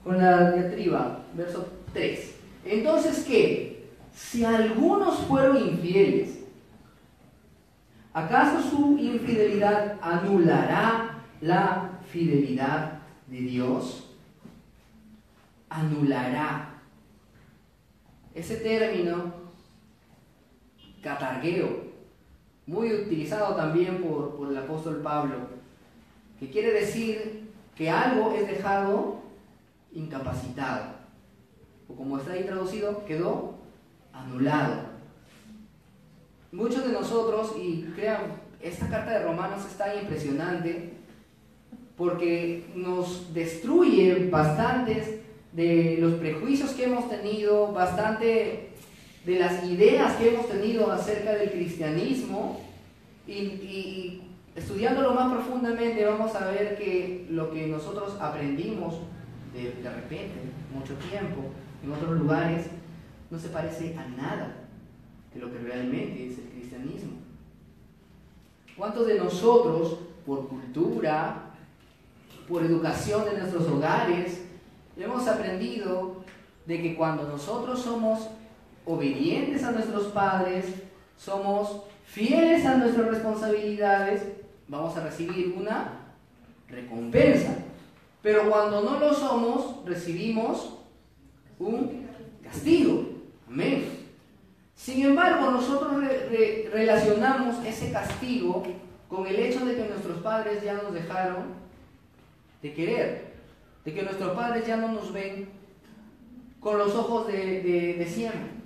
con 0.04 0.18
la 0.18 0.52
diatriba, 0.52 1.20
verso 1.34 1.72
3. 1.94 2.36
Entonces, 2.66 3.24
¿qué? 3.26 3.88
Si 4.14 4.44
algunos 4.44 5.20
fueron 5.20 5.58
infieles, 5.58 6.40
¿acaso 8.14 8.62
su 8.70 8.98
infidelidad 8.98 9.98
anulará 10.02 11.24
la 11.40 11.92
fidelidad 12.10 13.00
de 13.28 13.38
Dios? 13.38 14.10
Anulará. 15.70 16.82
Ese 18.36 18.58
término 18.58 19.34
catargueo, 21.02 21.91
muy 22.66 22.94
utilizado 22.94 23.56
también 23.56 24.02
por, 24.02 24.48
el 24.50 24.58
apóstol 24.58 25.02
Pablo, 25.02 25.36
que 26.40 26.50
quiere 26.50 26.72
decir 26.72 27.50
que 27.76 27.90
algo 27.90 28.34
es 28.34 28.48
dejado 28.48 29.22
incapacitado, 29.94 30.96
o 31.88 31.96
como 31.96 32.18
está 32.18 32.34
ahí 32.34 32.44
traducido, 32.44 33.06
quedó 33.06 33.56
anulado. 34.14 34.92
Muchos 36.52 36.86
de 36.86 36.94
nosotros, 36.94 37.56
y 37.58 37.84
crean, 37.96 38.42
esta 38.60 38.88
carta 38.88 39.12
de 39.12 39.24
Romanos 39.26 39.66
es 39.66 39.78
tan 39.78 39.98
impresionante 39.98 40.94
porque 41.98 42.66
nos 42.76 43.34
destruye 43.34 44.30
bastantes 44.30 45.22
de 45.52 45.98
los 46.00 46.16
prejuicios 46.16 46.72
que 46.72 46.86
hemos 46.86 47.10
tenido, 47.10 47.72
bastante 47.72 48.71
de 49.26 49.40
las 49.40 49.64
ideas 49.66 50.16
que 50.16 50.34
hemos 50.34 50.48
tenido 50.48 50.92
acerca 50.92 51.34
del 51.34 51.52
cristianismo 51.52 52.62
y, 53.28 54.22
estudiándolo 54.56 55.14
más 55.14 55.32
profundamente 55.32 56.04
vamos 56.06 56.36
a 56.36 56.48
ver 56.48 56.78
que 56.78 57.26
lo 57.30 57.52
que 57.52 57.68
nosotros 57.68 58.18
aprendimos 58.20 58.96
de, 59.54 59.72
de 59.82 59.90
repente, 59.90 60.34
mucho 60.74 60.94
tiempo, 60.96 61.42
en 61.84 61.92
otros 61.92 62.20
lugares, 62.20 62.68
no 63.30 63.40
se 63.40 63.48
parece 63.50 63.96
a 63.98 64.06
nada 64.22 64.56
de 65.34 65.40
lo 65.40 65.52
que 65.52 65.60
realmente 65.60 66.28
es 66.28 66.38
el 66.38 66.46
cristianismo. 66.46 67.12
¿Cuántos 68.76 69.08
de 69.08 69.18
nosotros, 69.18 70.00
por 70.26 70.50
cultura, 70.50 71.52
por 72.50 72.64
educación 72.66 73.24
de 73.26 73.38
nuestros 73.38 73.68
hogares, 73.68 74.42
hemos 74.98 75.28
aprendido 75.28 76.24
de 76.66 76.82
que 76.82 76.96
cuando 76.96 77.28
nosotros 77.28 77.80
somos 77.82 78.28
obedientes 78.86 79.64
a 79.64 79.72
nuestros 79.72 80.08
padres, 80.08 80.66
somos 81.18 81.84
fieles 82.06 82.66
a 82.66 82.78
nuestras 82.78 83.08
responsabilidades, 83.08 84.24
vamos 84.68 84.96
a 84.98 85.04
recibir 85.04 85.56
una 85.58 85.94
recompensa. 86.68 87.56
Pero 88.22 88.50
cuando 88.50 88.82
no 88.82 89.00
lo 89.00 89.14
somos, 89.14 89.86
recibimos 89.86 90.78
un 91.60 92.08
castigo. 92.44 93.06
Amén. 93.48 93.86
Sin 94.76 95.06
embargo, 95.06 95.52
nosotros 95.52 96.04
relacionamos 96.72 97.64
ese 97.66 97.92
castigo 97.92 98.64
con 99.08 99.28
el 99.28 99.36
hecho 99.36 99.66
de 99.66 99.76
que 99.76 99.88
nuestros 99.88 100.20
padres 100.20 100.64
ya 100.64 100.74
nos 100.74 100.94
dejaron 100.94 101.54
de 102.62 102.74
querer, 102.74 103.34
de 103.84 103.94
que 103.94 104.04
nuestros 104.04 104.36
padres 104.36 104.66
ya 104.66 104.78
no 104.78 104.88
nos 104.90 105.12
ven 105.12 105.50
con 106.60 106.78
los 106.78 106.96
ojos 106.96 107.28
de, 107.28 107.62
de 107.98 108.06
siempre. 108.08 108.61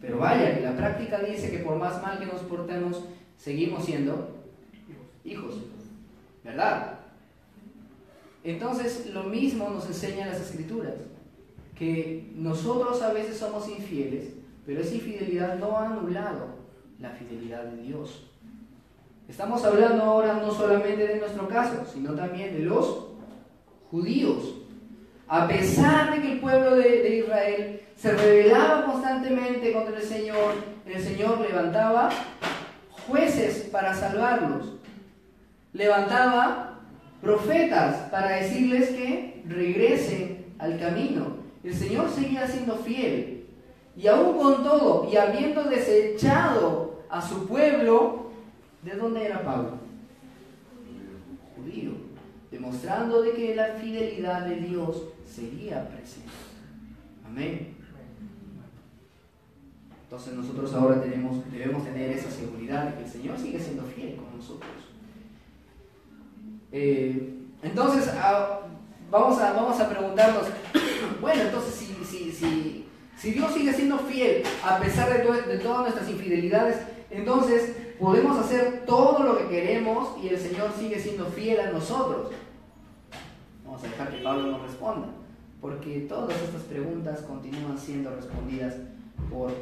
Pero 0.00 0.18
vaya, 0.18 0.60
la 0.60 0.76
práctica 0.76 1.20
dice 1.20 1.50
que 1.50 1.58
por 1.58 1.76
más 1.76 2.02
mal 2.02 2.18
que 2.18 2.26
nos 2.26 2.40
portemos, 2.42 3.04
seguimos 3.36 3.84
siendo 3.84 4.36
hijos. 5.24 5.54
¿Verdad? 6.44 7.00
Entonces, 8.42 9.10
lo 9.12 9.24
mismo 9.24 9.68
nos 9.68 9.86
enseñan 9.86 10.30
las 10.30 10.40
escrituras, 10.40 10.94
que 11.76 12.30
nosotros 12.34 13.02
a 13.02 13.12
veces 13.12 13.36
somos 13.36 13.68
infieles, 13.68 14.34
pero 14.64 14.80
esa 14.80 14.94
infidelidad 14.94 15.58
no 15.58 15.76
ha 15.76 15.86
anulado 15.86 16.60
la 16.98 17.10
fidelidad 17.10 17.64
de 17.64 17.82
Dios. 17.82 18.26
Estamos 19.28 19.64
hablando 19.64 20.02
ahora 20.02 20.34
no 20.34 20.52
solamente 20.52 21.06
de 21.06 21.20
nuestro 21.20 21.46
caso, 21.48 21.84
sino 21.92 22.14
también 22.14 22.52
de 22.52 22.64
los 22.64 23.06
judíos. 23.90 24.56
A 25.28 25.46
pesar 25.46 26.14
de 26.14 26.22
que 26.22 26.32
el 26.32 26.40
pueblo 26.40 26.74
de, 26.74 27.18
Israel 27.18 27.80
se 28.00 28.12
rebelaba 28.12 28.86
constantemente 28.86 29.74
contra 29.74 29.98
el 29.98 30.02
Señor, 30.02 30.54
el 30.86 31.02
Señor 31.02 31.38
levantaba 31.40 32.08
jueces 33.06 33.68
para 33.70 33.92
salvarlos. 33.94 34.76
Levantaba 35.74 36.78
profetas 37.20 38.08
para 38.10 38.36
decirles 38.36 38.88
que 38.90 39.42
regresen 39.46 40.46
al 40.58 40.78
camino. 40.78 41.40
El 41.62 41.74
Señor 41.74 42.08
seguía 42.08 42.46
siendo 42.46 42.76
fiel. 42.76 43.46
Y 43.94 44.06
aún 44.06 44.38
con 44.38 44.64
todo, 44.64 45.06
y 45.12 45.16
habiendo 45.16 45.64
desechado 45.64 47.02
a 47.10 47.20
su 47.20 47.46
pueblo, 47.46 48.30
¿de 48.82 48.92
dónde 48.96 49.26
era 49.26 49.42
Pablo? 49.42 49.72
Judío. 51.54 51.92
Demostrando 52.50 53.20
de 53.20 53.32
que 53.32 53.54
la 53.54 53.74
fidelidad 53.74 54.46
de 54.46 54.56
Dios 54.56 55.02
seguía 55.26 55.86
presente. 55.86 56.30
Amén. 57.26 57.79
Entonces 60.10 60.34
nosotros 60.34 60.74
ahora 60.74 61.00
tenemos, 61.00 61.36
debemos 61.52 61.84
tener 61.84 62.10
esa 62.10 62.28
seguridad 62.28 62.86
de 62.86 62.96
que 62.96 63.04
el 63.04 63.08
Señor 63.08 63.38
sigue 63.38 63.60
siendo 63.60 63.84
fiel 63.84 64.16
con 64.16 64.36
nosotros. 64.36 64.72
Eh, 66.72 67.34
entonces, 67.62 68.10
ah, 68.16 68.62
vamos, 69.08 69.38
a, 69.38 69.52
vamos 69.52 69.78
a 69.78 69.88
preguntarnos, 69.88 70.46
bueno, 71.20 71.42
entonces 71.42 71.74
si, 71.76 72.04
si, 72.04 72.32
si, 72.32 72.88
si 73.16 73.30
Dios 73.30 73.54
sigue 73.54 73.72
siendo 73.72 74.00
fiel 74.00 74.42
a 74.64 74.80
pesar 74.80 75.16
de, 75.16 75.42
de 75.42 75.58
todas 75.60 75.82
nuestras 75.82 76.10
infidelidades, 76.10 76.78
entonces 77.08 77.76
podemos 78.00 78.36
hacer 78.36 78.82
todo 78.84 79.22
lo 79.22 79.38
que 79.38 79.46
queremos 79.46 80.16
y 80.20 80.26
el 80.26 80.40
Señor 80.40 80.72
sigue 80.76 80.98
siendo 80.98 81.26
fiel 81.26 81.60
a 81.60 81.70
nosotros. 81.70 82.32
Vamos 83.64 83.84
a 83.84 83.86
dejar 83.86 84.10
que 84.10 84.24
Pablo 84.24 84.50
nos 84.50 84.62
responda, 84.62 85.06
porque 85.60 86.00
todas 86.08 86.34
estas 86.42 86.62
preguntas 86.62 87.20
continúan 87.20 87.78
siendo 87.78 88.10
respondidas 88.10 88.74
por 89.30 89.52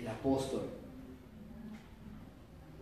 el 0.00 0.08
apóstol. 0.08 0.62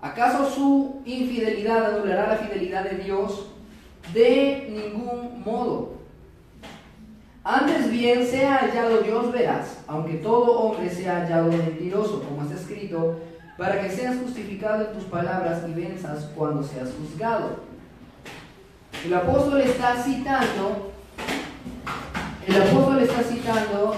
¿Acaso 0.00 0.50
su 0.50 1.02
infidelidad 1.06 1.94
anulará 1.94 2.28
la 2.28 2.37
fidelidad 2.37 2.85
de 2.85 2.99
Dios? 2.99 3.47
De 4.12 4.68
ningún 4.71 5.42
modo. 5.42 5.94
Antes 7.42 7.90
bien 7.90 8.26
sea 8.26 8.56
hallado 8.56 9.02
Dios 9.02 9.33
veraz, 9.33 9.78
aunque 9.87 10.14
todo 10.14 10.61
hombre 10.61 10.90
sea 10.90 11.21
hallado 11.21 11.50
mentiroso, 11.50 12.23
como 12.23 12.42
está 12.42 12.54
escrito, 12.54 13.18
para 13.56 13.80
que 13.80 13.90
seas 13.90 14.16
justificado 14.18 14.87
en 14.87 14.92
tus 14.92 15.04
palabras 15.04 15.62
y 15.68 15.73
venzas 15.73 16.25
cuando 16.35 16.62
seas 16.62 16.90
juzgado. 16.99 17.61
El 19.04 19.14
apóstol 19.14 19.61
está 19.61 19.97
citando, 20.02 20.92
el 22.47 22.62
apóstol 22.62 22.99
está 23.00 23.23
citando 23.23 23.97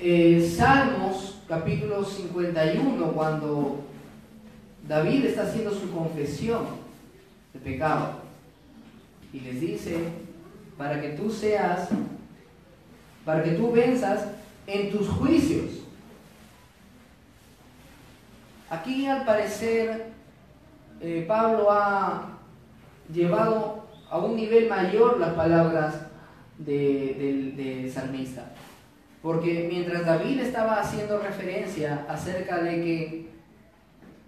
eh, 0.00 0.54
Salmos 0.56 1.35
capítulo 1.48 2.04
51, 2.04 3.12
cuando 3.12 3.84
David 4.88 5.26
está 5.26 5.42
haciendo 5.42 5.70
su 5.72 5.90
confesión 5.92 6.64
de 7.52 7.60
pecado 7.60 8.20
y 9.32 9.40
les 9.40 9.60
dice, 9.60 9.96
para 10.76 11.00
que 11.00 11.10
tú 11.10 11.30
seas, 11.30 11.88
para 13.24 13.42
que 13.42 13.52
tú 13.52 13.70
venzas 13.70 14.26
en 14.66 14.90
tus 14.90 15.08
juicios. 15.08 15.70
Aquí 18.68 19.06
al 19.06 19.24
parecer 19.24 20.06
eh, 21.00 21.24
Pablo 21.28 21.70
ha 21.70 22.38
llevado 23.12 23.86
a 24.10 24.18
un 24.18 24.36
nivel 24.36 24.68
mayor 24.68 25.20
las 25.20 25.34
palabras 25.34 25.94
del 26.58 27.54
de 27.56 27.90
salmista. 27.92 28.52
Porque 29.26 29.66
mientras 29.68 30.06
David 30.06 30.38
estaba 30.38 30.78
haciendo 30.78 31.18
referencia 31.18 32.06
acerca 32.08 32.62
de 32.62 32.70
que 32.80 33.28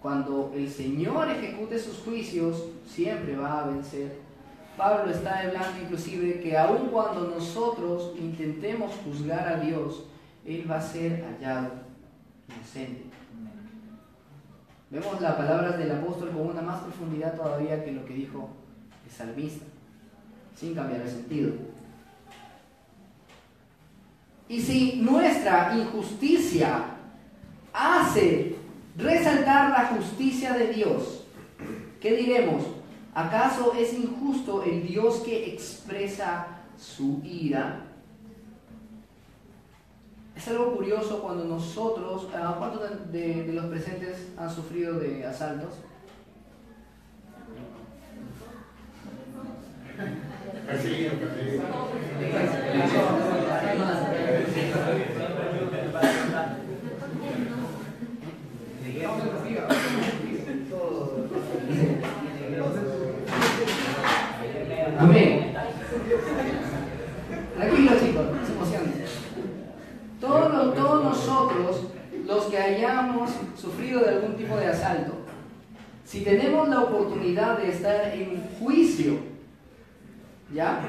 cuando 0.01 0.51
el 0.53 0.69
Señor 0.69 1.29
ejecute 1.31 1.79
sus 1.79 1.99
juicios, 1.99 2.65
siempre 2.85 3.37
va 3.37 3.61
a 3.61 3.67
vencer. 3.67 4.17
Pablo 4.75 5.09
está 5.09 5.39
hablando 5.39 5.79
inclusive 5.81 6.41
que 6.41 6.57
aun 6.57 6.89
cuando 6.89 7.29
nosotros 7.29 8.11
intentemos 8.19 8.91
juzgar 9.05 9.47
a 9.47 9.61
Dios, 9.61 10.03
Él 10.45 10.69
va 10.69 10.79
a 10.79 10.81
ser 10.81 11.23
hallado 11.23 11.69
inocente. 12.53 13.05
Vemos 14.89 15.21
las 15.21 15.35
palabras 15.35 15.77
del 15.77 15.93
apóstol 15.93 16.31
con 16.31 16.41
una 16.41 16.61
más 16.61 16.81
profundidad 16.81 17.37
todavía 17.37 17.85
que 17.85 17.93
lo 17.93 18.03
que 18.03 18.15
dijo 18.15 18.49
el 19.05 19.11
salmista, 19.13 19.63
sin 20.57 20.75
cambiar 20.75 21.03
el 21.03 21.09
sentido. 21.09 21.78
Y 24.49 24.61
si 24.61 24.95
nuestra 24.95 25.77
injusticia 25.77 26.97
hace 27.71 28.55
resaltar 28.97 29.69
la 29.69 29.85
justicia 29.85 30.53
de 30.53 30.73
Dios. 30.73 31.25
¿Qué 32.01 32.15
diremos? 32.15 32.63
¿Acaso 33.13 33.73
es 33.73 33.93
injusto 33.93 34.63
el 34.63 34.85
Dios 34.85 35.19
que 35.19 35.53
expresa 35.53 36.47
su 36.77 37.21
ira? 37.23 37.85
Es 40.35 40.47
algo 40.47 40.75
curioso 40.75 41.21
cuando 41.21 41.43
nosotros, 41.43 42.27
ah, 42.33 42.55
¿cuántos 42.57 43.11
de, 43.11 43.51
los 43.53 43.65
presentes 43.65 44.29
han 44.37 44.49
sufrido 44.49 44.97
de 44.97 45.25
asaltos? 45.25 45.73
Amén. 64.99 65.53
Tranquilo 67.55 67.91
chicos, 67.99 68.25
no 68.35 68.45
se 68.45 68.51
emocionen. 68.51 69.05
Todos, 70.19 70.75
todos 70.75 71.03
nosotros, 71.05 71.81
los 72.25 72.43
que 72.45 72.48
hayamos 72.59 73.31
sufrido 73.55 74.01
de 74.01 74.09
algún 74.09 74.35
tipo 74.35 74.55
de 74.57 74.67
asalto, 74.67 75.13
si 76.05 76.21
tenemos 76.21 76.67
la 76.69 76.81
oportunidad 76.81 77.59
de 77.59 77.69
estar 77.69 78.13
en 78.13 78.41
juicio, 78.59 79.19
¿ya? 80.53 80.81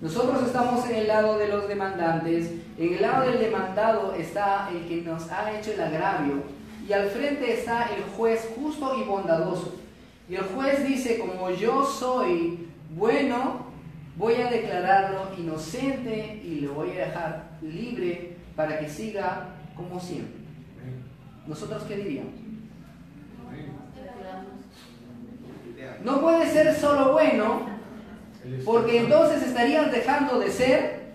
Nosotros 0.00 0.42
estamos 0.46 0.88
en 0.90 0.96
el 0.96 1.08
lado 1.08 1.38
de 1.38 1.48
los 1.48 1.66
demandantes, 1.66 2.50
en 2.76 2.94
el 2.94 3.00
lado 3.00 3.30
del 3.30 3.40
demandado 3.40 4.14
está 4.14 4.68
el 4.70 4.86
que 4.86 5.00
nos 5.00 5.30
ha 5.30 5.58
hecho 5.58 5.72
el 5.72 5.80
agravio 5.80 6.42
y 6.86 6.92
al 6.92 7.08
frente 7.08 7.54
está 7.54 7.88
el 7.96 8.02
juez 8.16 8.48
justo 8.54 8.94
y 9.00 9.04
bondadoso. 9.04 9.74
Y 10.28 10.34
el 10.34 10.42
juez 10.42 10.86
dice, 10.86 11.18
como 11.18 11.50
yo 11.50 11.84
soy 11.84 12.68
bueno, 12.94 13.66
voy 14.16 14.34
a 14.34 14.50
declararlo 14.50 15.30
inocente 15.38 16.42
y 16.44 16.60
le 16.60 16.68
voy 16.68 16.90
a 16.90 17.06
dejar 17.06 17.50
libre 17.62 18.36
para 18.54 18.78
que 18.78 18.88
siga 18.88 19.48
como 19.74 19.98
siempre. 19.98 20.45
¿Nosotros 21.46 21.82
qué 21.84 21.96
diríamos? 21.96 22.32
No 26.02 26.20
puede 26.20 26.50
ser 26.50 26.74
solo 26.74 27.12
bueno, 27.12 27.66
porque 28.64 29.00
entonces 29.00 29.42
estarías 29.42 29.90
dejando 29.90 30.38
de 30.38 30.50
ser 30.50 31.12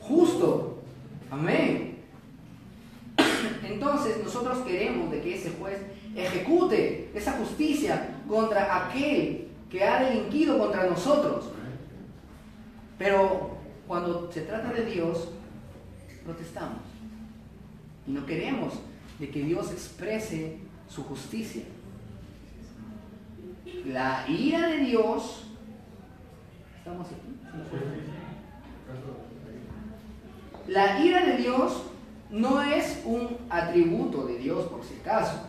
justo. 0.00 0.78
Amén. 1.30 1.98
Entonces 3.64 4.22
nosotros 4.22 4.58
queremos 4.58 5.10
de 5.10 5.20
que 5.20 5.34
ese 5.34 5.50
juez 5.50 5.78
ejecute 6.14 7.10
esa 7.14 7.32
justicia 7.32 8.16
contra 8.28 8.86
aquel 8.86 9.48
que 9.70 9.84
ha 9.84 10.04
delinquido 10.04 10.58
contra 10.58 10.86
nosotros. 10.86 11.50
Pero 12.98 13.56
cuando 13.88 14.30
se 14.30 14.42
trata 14.42 14.72
de 14.72 14.84
Dios, 14.84 15.30
protestamos. 16.24 16.82
Y 18.06 18.12
no 18.12 18.24
queremos 18.26 18.74
de 19.22 19.30
que 19.30 19.40
Dios 19.40 19.70
exprese 19.70 20.58
su 20.88 21.04
justicia. 21.04 21.62
La 23.86 24.24
ira 24.28 24.66
de 24.66 24.78
Dios, 24.78 25.44
¿estamos 26.76 27.06
aquí? 27.06 27.38
La 30.66 30.98
ira 30.98 31.24
de 31.24 31.36
Dios 31.36 31.84
no 32.30 32.62
es 32.62 33.00
un 33.04 33.36
atributo 33.48 34.26
de 34.26 34.38
Dios 34.38 34.66
por 34.66 34.82
si 34.82 34.94
acaso. 35.00 35.46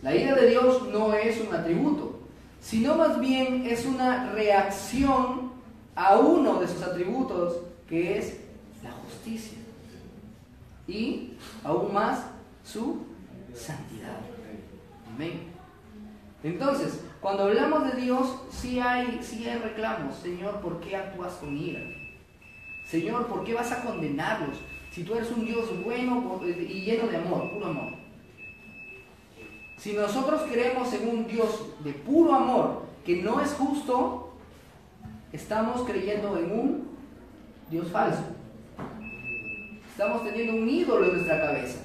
La 0.00 0.14
ira 0.14 0.36
de 0.36 0.50
Dios 0.50 0.86
no 0.92 1.12
es 1.12 1.40
un 1.40 1.52
atributo, 1.52 2.20
sino 2.60 2.94
más 2.94 3.18
bien 3.18 3.66
es 3.66 3.84
una 3.84 4.30
reacción 4.30 5.50
a 5.96 6.18
uno 6.18 6.60
de 6.60 6.68
sus 6.68 6.80
atributos, 6.82 7.56
que 7.88 8.18
es 8.18 8.38
la 8.84 8.92
justicia. 8.92 9.58
Y 10.86 11.32
aún 11.64 11.92
más 11.92 12.31
su 12.64 13.04
santidad. 13.54 14.18
Amén. 15.14 15.52
Entonces, 16.42 17.04
cuando 17.20 17.44
hablamos 17.44 17.84
de 17.92 18.00
Dios, 18.00 18.42
sí 18.50 18.80
hay, 18.80 19.20
sí 19.22 19.48
hay 19.48 19.58
reclamos. 19.58 20.16
Señor, 20.16 20.60
¿por 20.60 20.80
qué 20.80 20.96
actúas 20.96 21.34
con 21.34 21.56
ira? 21.56 21.80
Señor, 22.86 23.26
¿por 23.26 23.44
qué 23.44 23.54
vas 23.54 23.70
a 23.70 23.82
condenarlos? 23.82 24.58
Si 24.90 25.04
tú 25.04 25.14
eres 25.14 25.30
un 25.30 25.44
Dios 25.44 25.70
bueno 25.84 26.40
y 26.44 26.82
lleno 26.82 27.06
de 27.06 27.16
amor, 27.16 27.50
puro 27.52 27.66
amor. 27.66 27.92
Si 29.78 29.94
nosotros 29.94 30.42
creemos 30.50 30.92
en 30.92 31.08
un 31.08 31.26
Dios 31.26 31.66
de 31.82 31.92
puro 31.92 32.34
amor 32.34 32.82
que 33.04 33.22
no 33.22 33.40
es 33.40 33.52
justo, 33.54 34.34
estamos 35.32 35.82
creyendo 35.88 36.36
en 36.36 36.52
un 36.52 36.88
Dios 37.70 37.88
falso. 37.90 38.22
Estamos 39.88 40.24
teniendo 40.24 40.54
un 40.54 40.68
ídolo 40.68 41.06
en 41.06 41.12
nuestra 41.14 41.40
cabeza. 41.40 41.78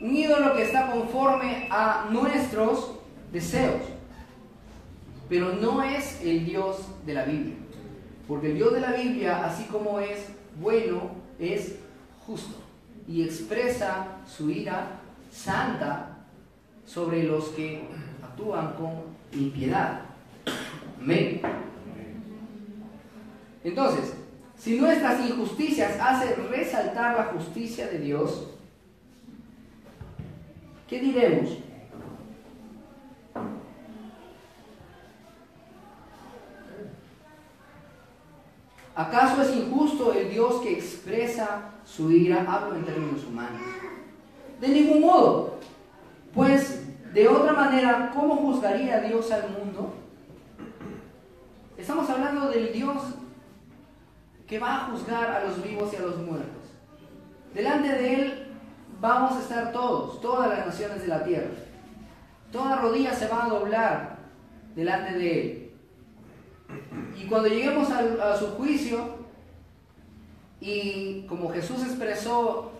Un 0.00 0.14
ídolo 0.14 0.54
que 0.54 0.62
está 0.62 0.90
conforme 0.90 1.68
a 1.70 2.08
nuestros 2.10 2.92
deseos. 3.32 3.82
Pero 5.28 5.52
no 5.54 5.82
es 5.82 6.20
el 6.22 6.44
Dios 6.44 6.78
de 7.04 7.14
la 7.14 7.24
Biblia. 7.24 7.56
Porque 8.26 8.48
el 8.48 8.56
Dios 8.56 8.72
de 8.72 8.80
la 8.80 8.92
Biblia, 8.92 9.44
así 9.44 9.64
como 9.64 9.98
es 10.00 10.26
bueno, 10.60 11.10
es 11.38 11.76
justo. 12.26 12.56
Y 13.06 13.22
expresa 13.22 14.06
su 14.26 14.50
ira 14.50 15.00
santa 15.30 16.18
sobre 16.86 17.24
los 17.24 17.48
que 17.48 17.82
actúan 18.22 18.74
con 18.74 18.90
impiedad. 19.32 20.02
Amén. 21.00 21.40
Entonces, 23.64 24.14
si 24.56 24.78
nuestras 24.78 25.20
injusticias 25.28 25.98
hacen 26.00 26.48
resaltar 26.50 27.16
la 27.16 27.24
justicia 27.26 27.86
de 27.88 27.98
Dios, 27.98 28.48
¿qué 30.88 31.00
diremos? 31.00 31.58
¿Acaso 38.94 39.42
es 39.42 39.54
injusto 39.54 40.12
el 40.12 40.28
Dios 40.28 40.60
que 40.60 40.72
expresa 40.72 41.70
su 41.84 42.10
ira? 42.10 42.44
Hablo 42.48 42.74
en 42.74 42.84
términos 42.84 43.24
humanos. 43.24 43.60
De 44.60 44.68
ningún 44.68 45.02
modo. 45.02 45.58
Pues, 46.34 46.84
de 47.14 47.28
otra 47.28 47.52
manera, 47.52 48.10
¿cómo 48.12 48.36
juzgaría 48.36 49.00
Dios 49.00 49.30
al 49.30 49.50
mundo? 49.50 49.94
Estamos 51.76 52.10
hablando 52.10 52.48
del 52.48 52.72
Dios 52.72 52.96
que 54.48 54.58
va 54.58 54.74
a 54.74 54.84
juzgar 54.86 55.30
a 55.30 55.44
los 55.44 55.62
vivos 55.62 55.92
y 55.92 55.96
a 55.96 56.00
los 56.00 56.16
muertos. 56.16 56.64
Delante 57.54 57.88
de 57.88 58.14
Él 58.14 58.47
vamos 59.00 59.36
a 59.36 59.40
estar 59.40 59.72
todos, 59.72 60.20
todas 60.20 60.48
las 60.48 60.66
naciones 60.66 61.02
de 61.02 61.08
la 61.08 61.22
tierra. 61.24 61.50
Toda 62.52 62.76
rodilla 62.76 63.12
se 63.12 63.28
va 63.28 63.44
a 63.44 63.48
doblar 63.48 64.18
delante 64.74 65.18
de 65.18 65.40
Él. 65.40 65.70
Y 67.16 67.26
cuando 67.26 67.48
lleguemos 67.48 67.88
a, 67.90 68.36
su 68.36 68.48
juicio, 68.52 69.18
y 70.60 71.22
como 71.22 71.50
Jesús 71.50 71.82
expresó 71.82 72.72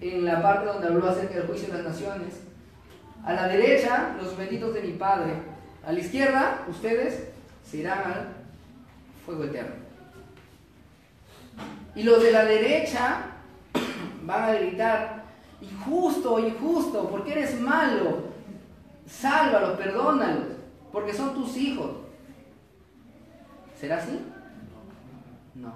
en 0.00 0.24
la 0.24 0.42
parte 0.42 0.66
donde 0.66 0.88
habló 0.88 1.08
acerca 1.08 1.34
del 1.34 1.46
juicio 1.46 1.68
de 1.68 1.82
las 1.82 1.92
naciones, 1.92 2.40
a 3.24 3.32
la 3.32 3.48
derecha 3.48 4.16
los 4.20 4.36
benditos 4.36 4.74
de 4.74 4.82
mi 4.82 4.92
Padre, 4.92 5.32
a 5.84 5.92
la 5.92 5.98
izquierda 5.98 6.64
ustedes 6.68 7.28
se 7.64 7.78
irán 7.78 7.98
al 7.98 8.28
fuego 9.24 9.44
eterno. 9.44 9.74
Y 11.94 12.02
los 12.04 12.22
de 12.22 12.32
la 12.32 12.44
derecha 12.44 13.26
van 14.22 14.42
a 14.42 14.52
gritar, 14.52 15.17
injusto, 15.60 16.38
injusto, 16.38 17.08
porque 17.08 17.32
eres 17.32 17.60
malo, 17.60 18.24
sálvalos, 19.06 19.76
perdónalos, 19.78 20.46
porque 20.92 21.12
son 21.12 21.34
tus 21.34 21.56
hijos. 21.56 21.90
¿Será 23.78 23.98
así? 23.98 24.20
No, 25.54 25.72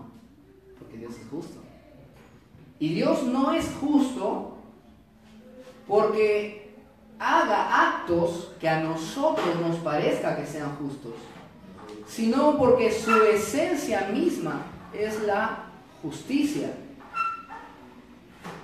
porque 0.79 0.97
Dios 0.97 1.17
es 1.17 1.29
justo. 1.29 1.61
Y 2.79 2.95
Dios 2.95 3.23
no 3.25 3.53
es 3.53 3.71
justo 3.81 4.57
porque 5.87 6.75
haga 7.19 7.99
actos 7.99 8.53
que 8.61 8.69
a 8.69 8.81
nosotros 8.81 9.61
nos 9.61 9.77
parezca 9.77 10.37
que 10.37 10.47
sean 10.47 10.75
justos, 10.77 11.13
sino 12.09 12.59
porque 12.59 12.91
su 12.91 13.15
esencia 13.23 14.09
misma 14.13 14.63
es 14.93 15.23
la 15.23 15.67
justicia. 16.03 16.75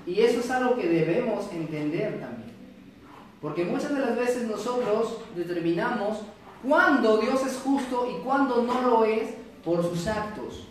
Y 0.09 0.23
eso 0.23 0.41
es 0.41 0.51
algo 0.51 0.75
que 0.75 0.89
debemos 0.89 1.53
entender 1.53 2.19
también. 2.19 2.51
Porque 3.43 3.65
muchas 3.67 3.95
de 3.95 4.01
las 4.01 4.17
veces 4.17 4.49
nosotros 4.49 5.19
determinamos 5.37 6.21
cuando 6.67 7.19
Dios 7.19 7.47
es 7.47 7.59
justo 7.59 8.09
y 8.11 8.25
cuando 8.25 8.63
no 8.63 8.81
lo 8.81 9.05
es 9.05 9.35
por 9.63 9.83
sus 9.83 10.07
actos. 10.07 10.67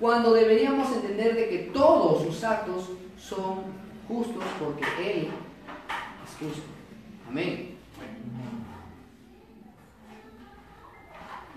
Cuando 0.00 0.32
deberíamos 0.32 0.90
entender 0.92 1.36
de 1.36 1.48
que 1.48 1.58
todos 1.72 2.24
sus 2.24 2.42
actos 2.42 2.90
son 3.16 3.62
justos 4.08 4.42
porque 4.58 4.84
Él 4.98 5.28
es 6.26 6.44
justo. 6.44 6.62
Amén. 7.28 7.76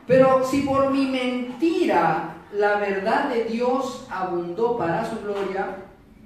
Pero 0.06 0.46
si 0.46 0.62
por 0.62 0.92
mi 0.92 1.08
mentira 1.08 2.36
la 2.54 2.78
verdad 2.78 3.30
de 3.30 3.46
Dios 3.46 4.06
abundó 4.12 4.78
para 4.78 5.10
su 5.10 5.20
gloria, 5.22 5.85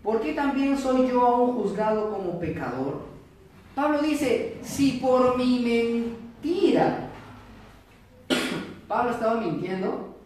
¿por 0.10 0.22
qué 0.22 0.34
también 0.34 0.76
soy 0.76 1.08
yo 1.08 1.22
aún 1.22 1.54
juzgado 1.54 2.10
como 2.10 2.40
pecador? 2.40 3.02
Pablo 3.76 4.02
dice, 4.02 4.58
si 4.64 4.94
por 4.94 5.38
mi 5.38 5.60
mentira. 5.60 7.12
¿Pablo 8.88 9.12
estaba 9.12 9.40
mintiendo? 9.40 10.18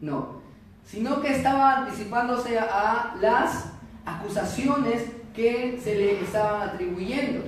No. 0.00 0.40
Sino 0.82 1.20
que 1.20 1.30
estaba 1.30 1.80
anticipándose 1.80 2.58
a 2.58 3.16
las 3.20 3.70
acusaciones 4.06 5.04
que 5.34 5.78
se 5.78 5.94
le 5.94 6.22
estaban 6.22 6.70
atribuyendo. 6.70 7.44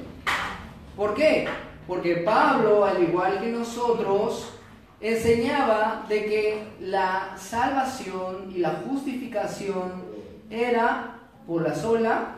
¿Por 0.94 1.14
qué? 1.14 1.48
Porque 1.86 2.16
Pablo, 2.16 2.84
al 2.84 3.02
igual 3.02 3.40
que 3.40 3.50
nosotros, 3.50 4.52
enseñaba 5.00 6.04
de 6.10 6.26
que 6.26 6.68
la 6.80 7.38
salvación 7.38 8.52
y 8.54 8.58
la 8.58 8.82
justificación 8.86 10.04
era 10.50 11.17
por 11.48 11.62
la 11.62 11.74
sola 11.74 12.34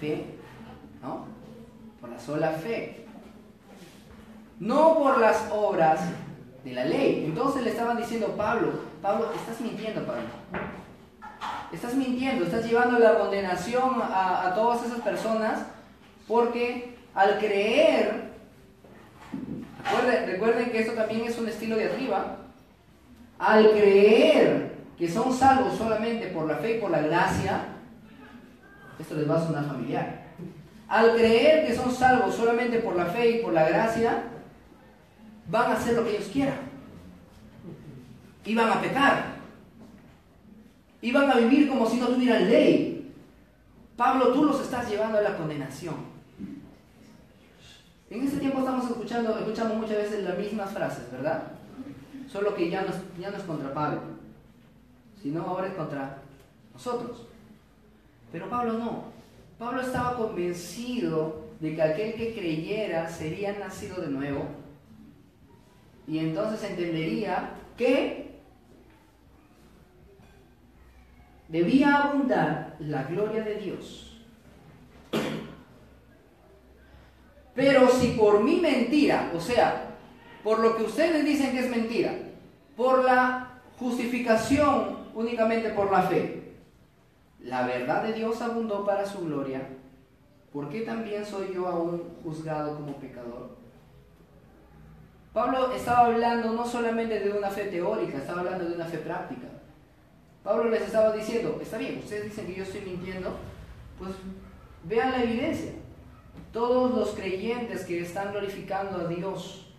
fe, 0.00 0.24
¿no? 1.02 1.26
Por 2.00 2.08
la 2.08 2.18
sola 2.18 2.52
fe 2.52 3.02
no 4.62 4.96
por 4.96 5.18
las 5.18 5.48
obras 5.50 6.00
de 6.64 6.72
la 6.72 6.84
ley. 6.84 7.24
Entonces 7.26 7.64
le 7.64 7.70
estaban 7.70 7.96
diciendo, 7.96 8.28
Pablo, 8.36 8.72
Pablo, 9.02 9.30
estás 9.34 9.60
mintiendo, 9.60 10.04
Pablo. 10.04 10.22
Estás 11.72 11.94
mintiendo, 11.94 12.44
estás 12.44 12.64
llevando 12.64 12.98
la 12.98 13.18
condenación 13.18 14.00
a, 14.00 14.52
todas 14.54 14.84
esas 14.86 15.00
personas 15.00 15.66
porque 16.28 16.96
al 17.14 17.38
creer, 17.38 18.30
recuerden, 19.84 20.26
recuerden 20.30 20.70
que 20.70 20.80
esto 20.80 20.92
también 20.92 21.22
es 21.22 21.36
un 21.38 21.48
estilo 21.48 21.76
de 21.76 21.90
arriba, 21.90 22.36
al 23.40 23.70
creer 23.72 24.71
que 25.02 25.10
son 25.10 25.32
salvos 25.32 25.76
solamente 25.76 26.28
por 26.28 26.46
la 26.46 26.58
fe 26.58 26.76
y 26.76 26.80
por 26.80 26.92
la 26.92 27.00
gracia, 27.00 27.64
esto 29.00 29.16
les 29.16 29.28
va 29.28 29.36
a 29.36 29.44
sonar 29.44 29.66
familiar, 29.66 30.26
al 30.86 31.16
creer 31.16 31.66
que 31.66 31.74
son 31.74 31.90
salvos 31.90 32.36
solamente 32.36 32.78
por 32.78 32.94
la 32.94 33.06
fe 33.06 33.30
y 33.30 33.42
por 33.42 33.52
la 33.52 33.68
gracia, 33.68 34.22
van 35.50 35.72
a 35.72 35.74
hacer 35.74 35.96
lo 35.96 36.04
que 36.04 36.10
ellos 36.14 36.28
quieran. 36.32 36.54
Y 38.44 38.54
van 38.54 38.70
a 38.70 38.80
pecar. 38.80 39.24
Y 41.00 41.10
van 41.10 41.32
a 41.32 41.34
vivir 41.34 41.68
como 41.68 41.84
si 41.84 41.96
no 41.96 42.06
tuvieran 42.06 42.48
ley. 42.48 43.12
Pablo, 43.96 44.32
tú 44.32 44.44
los 44.44 44.60
estás 44.60 44.88
llevando 44.88 45.18
a 45.18 45.22
la 45.22 45.36
condenación. 45.36 45.96
En 48.08 48.22
este 48.22 48.38
tiempo 48.38 48.60
estamos 48.60 48.88
escuchando, 48.88 49.36
escuchando 49.36 49.74
muchas 49.74 49.96
veces 49.96 50.22
las 50.22 50.38
mismas 50.38 50.70
frases, 50.70 51.10
¿verdad? 51.10 51.42
Solo 52.30 52.54
que 52.54 52.70
ya 52.70 52.82
no, 52.82 52.92
ya 53.20 53.30
no 53.30 53.36
es 53.36 53.42
contra 53.42 53.74
Pablo, 53.74 54.11
sino 55.22 55.42
ahora 55.42 55.68
es 55.68 55.74
contra 55.74 56.18
nosotros. 56.72 57.26
Pero 58.32 58.48
Pablo 58.48 58.74
no. 58.74 59.04
Pablo 59.58 59.82
estaba 59.82 60.16
convencido 60.16 61.42
de 61.60 61.74
que 61.74 61.82
aquel 61.82 62.14
que 62.14 62.34
creyera 62.34 63.08
sería 63.08 63.56
nacido 63.58 64.00
de 64.00 64.08
nuevo 64.08 64.46
y 66.08 66.18
entonces 66.18 66.68
entendería 66.68 67.50
que 67.76 68.32
debía 71.48 71.96
abundar 71.96 72.76
la 72.80 73.04
gloria 73.04 73.44
de 73.44 73.54
Dios. 73.56 74.20
Pero 77.54 77.88
si 77.90 78.08
por 78.08 78.42
mi 78.42 78.56
mentira, 78.56 79.30
o 79.34 79.40
sea, 79.40 79.94
por 80.42 80.58
lo 80.58 80.76
que 80.76 80.84
ustedes 80.84 81.24
dicen 81.24 81.52
que 81.52 81.60
es 81.60 81.70
mentira, 81.70 82.14
por 82.76 83.04
la 83.04 83.60
justificación 83.78 85.01
únicamente 85.14 85.70
por 85.70 85.90
la 85.90 86.02
fe, 86.02 86.54
la 87.40 87.66
verdad 87.66 88.04
de 88.04 88.12
Dios 88.12 88.40
abundó 88.40 88.84
para 88.84 89.04
su 89.04 89.24
gloria, 89.24 89.68
¿por 90.52 90.68
qué 90.68 90.82
también 90.82 91.24
soy 91.24 91.52
yo 91.54 91.66
aún 91.66 92.02
juzgado 92.22 92.76
como 92.76 92.96
pecador? 92.96 93.56
Pablo 95.32 95.72
estaba 95.72 96.06
hablando 96.06 96.52
no 96.52 96.66
solamente 96.66 97.20
de 97.20 97.32
una 97.32 97.48
fe 97.48 97.64
teórica, 97.64 98.18
estaba 98.18 98.40
hablando 98.40 98.66
de 98.66 98.74
una 98.74 98.84
fe 98.84 98.98
práctica. 98.98 99.48
Pablo 100.44 100.68
les 100.68 100.82
estaba 100.82 101.12
diciendo, 101.12 101.58
está 101.62 101.78
bien, 101.78 101.98
ustedes 101.98 102.24
dicen 102.24 102.46
que 102.46 102.54
yo 102.54 102.64
estoy 102.64 102.82
mintiendo, 102.82 103.34
pues 103.98 104.12
vean 104.84 105.12
la 105.12 105.22
evidencia. 105.22 105.72
Todos 106.52 106.94
los 106.94 107.10
creyentes 107.10 107.84
que 107.84 108.02
están 108.02 108.32
glorificando 108.32 108.98
a 108.98 109.08
Dios 109.08 109.72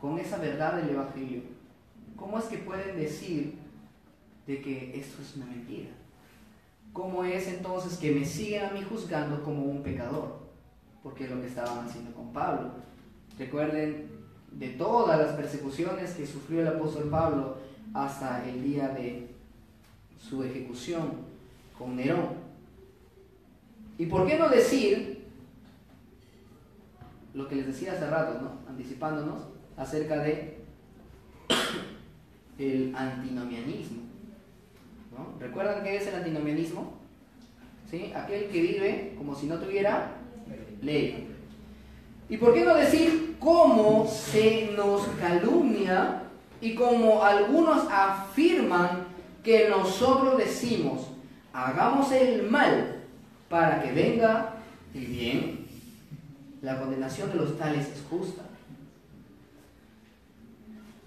con 0.00 0.18
esa 0.18 0.38
verdad 0.38 0.74
del 0.74 0.90
Evangelio, 0.90 1.42
¿cómo 2.16 2.38
es 2.38 2.46
que 2.46 2.58
pueden 2.58 2.96
decir 2.96 3.54
de 4.46 4.60
que 4.60 4.98
esto 4.98 5.22
es 5.22 5.36
una 5.36 5.46
mentira? 5.46 5.90
¿Cómo 6.92 7.24
es 7.24 7.46
entonces 7.48 7.98
que 7.98 8.12
me 8.12 8.24
siguen 8.24 8.64
a 8.64 8.70
mí 8.70 8.82
juzgando 8.82 9.42
como 9.42 9.64
un 9.64 9.82
pecador? 9.82 10.38
Porque 11.02 11.24
es 11.24 11.30
lo 11.30 11.40
que 11.40 11.48
estaban 11.48 11.86
haciendo 11.86 12.12
con 12.12 12.32
Pablo. 12.32 12.70
Recuerden 13.38 14.08
de 14.50 14.68
todas 14.70 15.18
las 15.18 15.36
persecuciones 15.36 16.14
que 16.14 16.26
sufrió 16.26 16.62
el 16.62 16.68
apóstol 16.68 17.10
Pablo 17.10 17.58
hasta 17.92 18.48
el 18.48 18.62
día 18.62 18.88
de 18.88 19.28
su 20.18 20.42
ejecución 20.42 21.12
con 21.78 21.96
Nerón. 21.96 22.46
¿Y 23.98 24.06
por 24.06 24.26
qué 24.26 24.38
no 24.38 24.48
decir 24.48 25.24
lo 27.34 27.46
que 27.48 27.56
les 27.56 27.66
decía 27.66 27.92
hace 27.92 28.08
rato, 28.08 28.40
¿no? 28.40 28.70
anticipándonos 28.70 29.42
acerca 29.76 30.22
de 30.22 30.56
el 32.58 32.94
antinomianismo? 32.94 34.02
¿no? 35.16 35.38
¿Recuerdan 35.40 35.82
qué 35.82 35.96
es 35.96 36.06
el 36.06 36.16
antinomianismo? 36.16 36.94
¿Sí? 37.90 38.12
Aquel 38.14 38.46
que 38.46 38.60
vive 38.60 39.14
como 39.16 39.34
si 39.34 39.46
no 39.46 39.58
tuviera 39.58 40.12
ley. 40.82 41.28
¿Y 42.28 42.36
por 42.36 42.54
qué 42.54 42.64
no 42.64 42.74
decir 42.74 43.36
cómo 43.38 44.06
se 44.06 44.72
nos 44.76 45.06
calumnia 45.20 46.22
y 46.60 46.74
como 46.74 47.22
algunos 47.22 47.86
afirman 47.90 49.06
que 49.44 49.68
nosotros 49.68 50.38
decimos, 50.38 51.06
hagamos 51.52 52.10
el 52.10 52.50
mal 52.50 52.96
para 53.48 53.80
que 53.80 53.92
venga 53.92 54.56
el 54.92 55.06
bien, 55.06 55.66
la 56.62 56.80
condenación 56.80 57.30
de 57.30 57.36
los 57.36 57.56
tales 57.56 57.86
es 57.86 58.02
justa. 58.10 58.42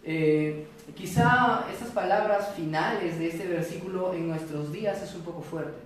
Eh, 0.05 0.68
quizá 0.95 1.65
estas 1.71 1.89
palabras 1.89 2.53
finales 2.55 3.19
de 3.19 3.29
este 3.29 3.47
versículo 3.47 4.13
en 4.13 4.27
nuestros 4.27 4.71
días 4.71 5.01
es 5.01 5.15
un 5.15 5.21
poco 5.21 5.41
fuerte. 5.41 5.79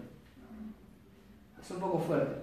Es 1.62 1.72
un 1.72 1.80
poco 1.80 2.00
fuerte. 2.00 2.42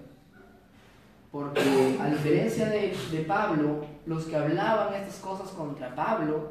Porque 1.31 1.99
a 2.01 2.07
diferencia 2.09 2.68
de, 2.68 2.96
de 3.12 3.18
Pablo, 3.20 3.85
los 4.07 4.25
que 4.25 4.37
hablaban 4.37 4.94
estas 4.94 5.16
cosas 5.16 5.51
contra 5.51 5.94
Pablo 5.94 6.51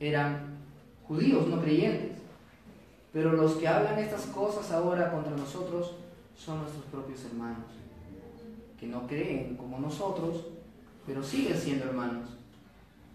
eran 0.00 0.58
judíos, 1.06 1.46
no 1.46 1.60
creyentes. 1.60 2.18
Pero 3.12 3.32
los 3.32 3.54
que 3.54 3.68
hablan 3.68 3.98
estas 3.98 4.26
cosas 4.26 4.70
ahora 4.72 5.10
contra 5.10 5.36
nosotros 5.36 5.94
son 6.36 6.60
nuestros 6.60 6.84
propios 6.86 7.24
hermanos, 7.24 7.66
que 8.78 8.86
no 8.86 9.06
creen 9.06 9.56
como 9.56 9.78
nosotros, 9.78 10.46
pero 11.06 11.22
siguen 11.22 11.56
siendo 11.56 11.86
hermanos. 11.86 12.37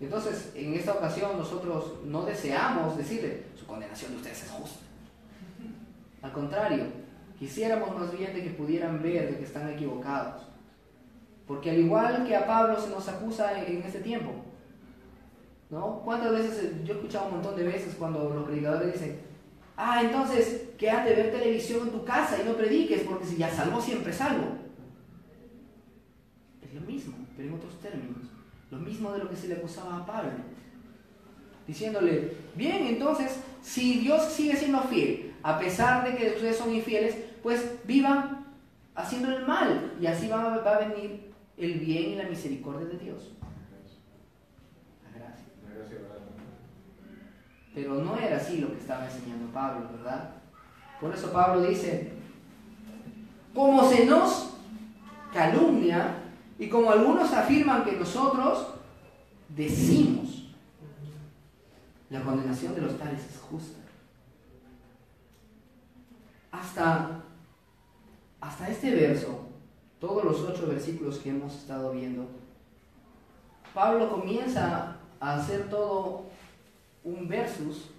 Entonces, 0.06 0.52
en 0.56 0.74
esta 0.74 0.94
ocasión 0.94 1.38
nosotros 1.38 1.94
no 2.06 2.24
deseamos 2.26 2.98
decirle, 2.98 3.44
su 3.56 3.66
condenación 3.66 4.12
de 4.12 4.18
ustedes 4.18 4.44
es 4.44 4.52
justa. 4.52 4.80
Al 6.22 6.32
contrario, 6.32 6.86
quisiéramos 7.38 7.98
más 7.98 8.18
bien 8.18 8.34
de 8.34 8.44
que 8.44 8.50
pudieran 8.52 9.02
ver 9.02 9.32
de 9.32 9.38
que 9.38 9.44
están 9.46 9.70
equivocados. 9.70 10.44
Porque 11.48 11.72
al 11.72 11.80
igual 11.80 12.26
que 12.26 12.36
a 12.36 12.48
Pablo 12.48 12.80
se 12.80 12.90
nos 12.90 13.08
acusa 13.08 13.64
en 13.66 13.84
este 13.84 14.00
tiempo, 14.00 14.32
¿no? 15.70 16.02
¿Cuántas 16.06 16.32
veces 16.32 16.72
yo 16.86 16.94
he 16.94 16.98
escuchado 16.98 17.26
un 17.28 17.34
montón 17.34 17.56
de 17.56 17.64
veces 17.64 17.96
cuando 17.96 18.30
los 18.30 18.46
predicadores 18.46 18.94
dicen, 18.94 19.20
Ah, 19.76 20.02
entonces 20.04 20.70
quédate 20.78 21.16
ver 21.16 21.32
televisión 21.32 21.88
en 21.88 21.94
tu 21.94 22.06
casa 22.06 22.40
y 22.42 22.46
no 22.48 22.56
prediques, 22.56 23.02
porque 23.02 23.26
si 23.26 23.38
ya 23.38 23.50
salvo, 23.50 23.82
siempre 23.82 24.14
salvo. 24.14 24.46
Es 26.62 26.74
lo 26.74 26.82
mismo, 26.82 27.16
pero 27.36 27.50
en 27.50 27.56
otros 27.56 27.80
términos. 27.80 28.18
Lo 28.74 28.80
mismo 28.80 29.12
de 29.12 29.20
lo 29.20 29.30
que 29.30 29.36
se 29.36 29.48
le 29.48 29.56
acusaba 29.56 29.98
a 29.98 30.06
Pablo. 30.06 30.32
Diciéndole, 31.68 32.38
bien, 32.56 32.88
entonces, 32.88 33.40
si 33.62 34.00
Dios 34.00 34.24
sigue 34.32 34.56
siendo 34.56 34.82
fiel, 34.82 35.36
a 35.44 35.60
pesar 35.60 36.04
de 36.04 36.18
que 36.18 36.30
ustedes 36.30 36.58
son 36.58 36.74
infieles, 36.74 37.16
pues 37.44 37.80
vivan 37.86 38.48
haciendo 38.96 39.30
el 39.30 39.46
mal 39.46 39.94
y 40.02 40.08
así 40.08 40.28
va, 40.28 40.58
va 40.58 40.76
a 40.76 40.80
venir 40.80 41.32
el 41.56 41.80
bien 41.80 42.14
y 42.14 42.16
la 42.16 42.28
misericordia 42.28 42.88
de 42.88 42.98
Dios. 42.98 43.32
Pero 47.76 47.96
no 47.96 48.18
era 48.18 48.38
así 48.38 48.58
lo 48.58 48.72
que 48.72 48.80
estaba 48.80 49.06
enseñando 49.06 49.52
Pablo, 49.54 49.90
¿verdad? 49.98 50.32
Por 51.00 51.14
eso 51.14 51.32
Pablo 51.32 51.62
dice, 51.64 52.12
como 53.54 53.88
se 53.88 54.06
nos 54.06 54.56
calumnia 55.32 56.23
y 56.60 56.70
como 56.70 56.92
algunos 56.92 57.32
afirman 57.34 57.84
que 57.84 57.94
nosotros 57.94 58.68
decimos, 59.50 60.50
la 62.10 62.22
condenación 62.22 62.76
de 62.76 62.82
los 62.82 62.98
tales 62.98 63.26
es 63.26 63.40
justa. 63.40 63.80
Hasta, 66.52 67.24
hasta 68.40 68.70
este 68.70 68.94
verso, 68.94 69.48
todos 70.00 70.24
los 70.24 70.42
ocho 70.42 70.68
versículos 70.68 71.18
que 71.18 71.32
hemos 71.32 71.56
estado 71.56 71.92
viendo, 71.92 72.28
Pablo 73.74 74.12
comienza 74.12 74.98
a 75.20 75.36
hacer 75.36 75.70
todo 75.70 76.26
un 77.04 77.28
versus 77.28 77.90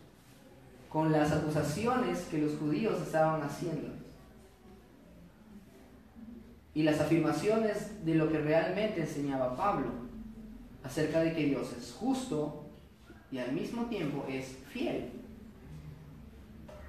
con 0.88 1.10
las 1.10 1.32
acusaciones 1.32 2.20
que 2.30 2.38
los 2.38 2.56
judíos 2.56 3.02
estaban 3.02 3.42
haciendo 3.42 3.93
y 6.74 6.82
las 6.82 7.00
afirmaciones 7.00 8.04
de 8.04 8.14
lo 8.16 8.30
que 8.30 8.38
realmente 8.38 9.00
enseñaba 9.00 9.56
Pablo 9.56 9.86
acerca 10.82 11.20
de 11.20 11.32
que 11.32 11.44
Dios 11.44 11.72
es 11.78 11.92
justo 11.92 12.64
y 13.30 13.38
al 13.38 13.52
mismo 13.52 13.86
tiempo 13.86 14.24
es 14.28 14.58
fiel, 14.68 15.10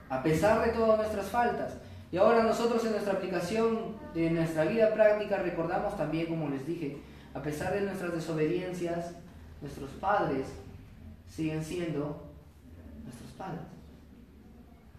a 0.10 0.22
pesar 0.22 0.66
de 0.66 0.74
todas 0.74 0.98
nuestras 0.98 1.28
faltas. 1.28 1.74
Y 2.12 2.18
ahora 2.18 2.44
nosotros 2.44 2.84
en 2.86 2.92
nuestra 2.92 3.14
aplicación 3.14 3.96
de 4.14 4.30
nuestra 4.32 4.66
vida 4.66 4.94
práctica 4.94 5.38
recordamos 5.38 5.98
también, 5.98 6.28
como 6.28 6.50
les 6.50 6.66
dije, 6.66 6.98
a 7.34 7.42
pesar 7.42 7.74
de 7.74 7.82
nuestras 7.82 8.14
desobediencias, 8.14 9.14
nuestros 9.62 9.90
padres 9.92 10.48
siguen 11.28 11.64
siendo 11.64 12.24
nuestros 13.04 13.32
padres. 13.38 13.62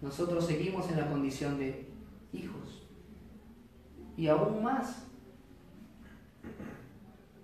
Nosotros 0.01 0.47
seguimos 0.47 0.91
en 0.91 0.99
la 0.99 1.07
condición 1.09 1.59
de 1.59 1.89
hijos. 2.33 2.86
Y 4.17 4.29
aún 4.29 4.63
más, 4.63 5.03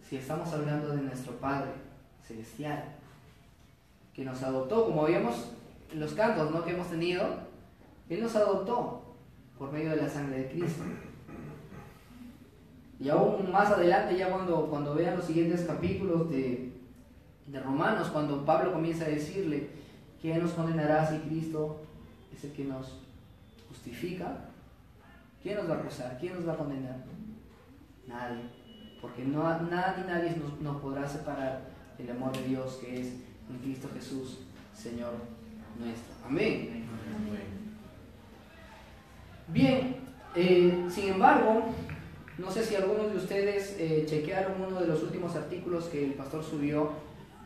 si 0.09 0.17
estamos 0.17 0.51
hablando 0.53 0.89
de 0.89 1.03
nuestro 1.03 1.35
Padre 1.35 1.71
Celestial, 2.27 2.83
que 4.15 4.25
nos 4.25 4.43
adoptó, 4.43 4.87
como 4.87 5.05
vimos 5.05 5.53
en 5.93 6.01
los 6.01 6.15
cantos 6.15 6.51
¿no? 6.51 6.65
que 6.65 6.73
hemos 6.73 6.89
tenido, 6.89 7.25
Él 8.09 8.23
nos 8.23 8.35
adoptó 8.37 9.03
por 9.59 9.71
medio 9.71 9.91
de 9.91 9.97
la 9.97 10.09
sangre 10.09 10.39
de 10.39 10.49
Cristo. 10.51 10.83
Y 12.99 13.09
aún 13.09 13.51
más 13.51 13.71
adelante, 13.71 14.17
ya 14.17 14.31
cuando, 14.31 14.67
cuando 14.67 14.95
vean 14.95 15.17
los 15.17 15.27
siguientes 15.27 15.63
capítulos 15.63 16.31
de, 16.31 16.73
de 17.47 17.61
Romanos, 17.61 18.09
cuando 18.09 18.45
Pablo 18.45 18.73
comienza 18.73 19.05
a 19.05 19.09
decirle, 19.09 19.71
¿quién 20.21 20.41
nos 20.41 20.53
condenará 20.53 21.05
si 21.05 21.19
Cristo 21.19 21.81
es 22.35 22.45
el 22.45 22.53
que 22.53 22.65
nos 22.65 22.95
justifica? 23.69 24.52
¿Quién 25.43 25.57
nos 25.57 25.69
va 25.69 25.75
a 25.75 25.79
acusar? 25.79 26.19
¿Quién 26.21 26.35
nos 26.35 26.49
va 26.49 26.53
a 26.53 26.59
condenar? 26.59 26.97
Nadie. 28.07 28.43
Porque 29.01 29.25
no, 29.25 29.43
nada 29.43 29.97
ni 29.99 30.07
nadie 30.07 30.37
nos, 30.37 30.61
nos 30.61 30.81
podrá 30.81 31.09
separar 31.09 31.63
del 31.99 32.11
amor 32.11 32.33
de 32.33 32.45
Dios 32.45 32.79
que 32.81 33.01
es 33.01 33.07
en 33.51 33.59
Cristo 33.63 33.89
Jesús, 33.93 34.39
Señor 34.73 35.15
nuestro. 35.79 36.15
Amén. 36.25 36.85
Bien, 39.49 39.97
eh, 40.35 40.87
sin 40.89 41.09
embargo, 41.11 41.65
no 42.39 42.51
sé 42.51 42.65
si 42.65 42.77
algunos 42.77 43.11
de 43.13 43.19
ustedes 43.19 43.77
eh, 43.79 44.05
chequearon 44.07 44.63
uno 44.67 44.81
de 44.81 44.87
los 44.87 45.03
últimos 45.03 45.35
artículos 45.37 45.87
que 45.87 46.05
el 46.05 46.15
pastor 46.15 46.43
subió 46.43 46.91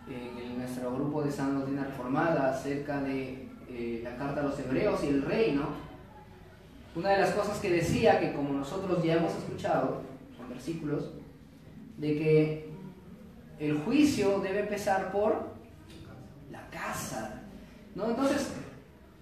en 0.09 0.59
nuestro 0.59 0.95
grupo 0.95 1.23
de 1.23 1.33
San 1.33 1.59
Doctrina 1.59 1.85
Reformada 1.85 2.51
acerca 2.51 3.01
de 3.01 3.49
eh, 3.69 4.01
la 4.05 4.17
carta 4.17 4.41
a 4.41 4.45
los 4.45 4.59
hebreos 4.61 5.03
y 5.03 5.09
el 5.09 5.23
reino, 5.23 5.65
una 6.97 7.11
de 7.11 7.19
las 7.19 7.31
cosas 7.31 7.59
que 7.59 7.71
decía, 7.71 8.19
que 8.19 8.33
como 8.33 8.55
nosotros 8.55 9.05
ya 9.05 9.15
hemos 9.15 9.33
escuchado, 9.35 10.01
son 10.37 10.49
versículos, 10.49 11.11
de 11.99 12.15
que 12.15 12.71
el 13.59 13.79
juicio 13.81 14.41
debe 14.41 14.61
empezar 14.61 15.13
por 15.13 15.51
la 16.51 16.67
casa. 16.71 17.43
¿no? 17.95 18.07
Entonces, 18.07 18.49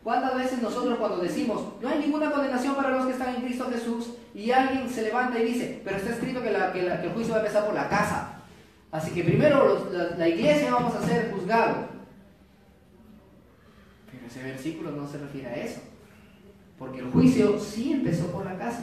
¿cuántas 0.05 0.37
veces 0.37 0.63
nosotros 0.63 0.99
cuando 0.99 1.19
decimos, 1.19 1.75
no 1.83 1.89
hay 1.89 1.99
ninguna 1.99 2.31
condenación 2.31 2.77
para 2.77 2.91
los 2.91 3.07
que 3.07 3.13
están 3.13 3.35
en 3.35 3.43
Cristo 3.43 3.69
Jesús, 3.71 4.11
y 4.35 4.53
alguien 4.53 4.89
se 4.89 5.03
levanta 5.03 5.39
y 5.41 5.47
dice, 5.47 5.81
pero 5.85 5.97
está 5.97 6.11
escrito 6.11 6.43
que, 6.43 6.51
el 6.51 7.13
juicio 7.13 7.33
va 7.33 7.41
a 7.41 7.43
empezar 7.43 7.67
por 7.67 7.75
la 7.75 7.89
casa? 7.89 8.37
Así 8.93 9.11
que 9.11 9.25
primero 9.25 9.91
la, 10.17 10.29
iglesia 10.29 10.73
vamos 10.73 10.95
a 10.95 11.05
ser 11.05 11.33
juzgados. 11.33 11.89
Pero 14.13 14.27
ese 14.29 14.43
versículo 14.45 14.93
no 14.93 15.09
se 15.09 15.19
refiere 15.19 15.49
a 15.49 15.57
eso. 15.57 15.81
Porque 16.79 17.01
el 17.01 17.11
juicio 17.11 17.59
sí 17.59 17.93
empezó 17.93 18.27
por 18.33 18.45
la 18.45 18.59
casa. 18.59 18.65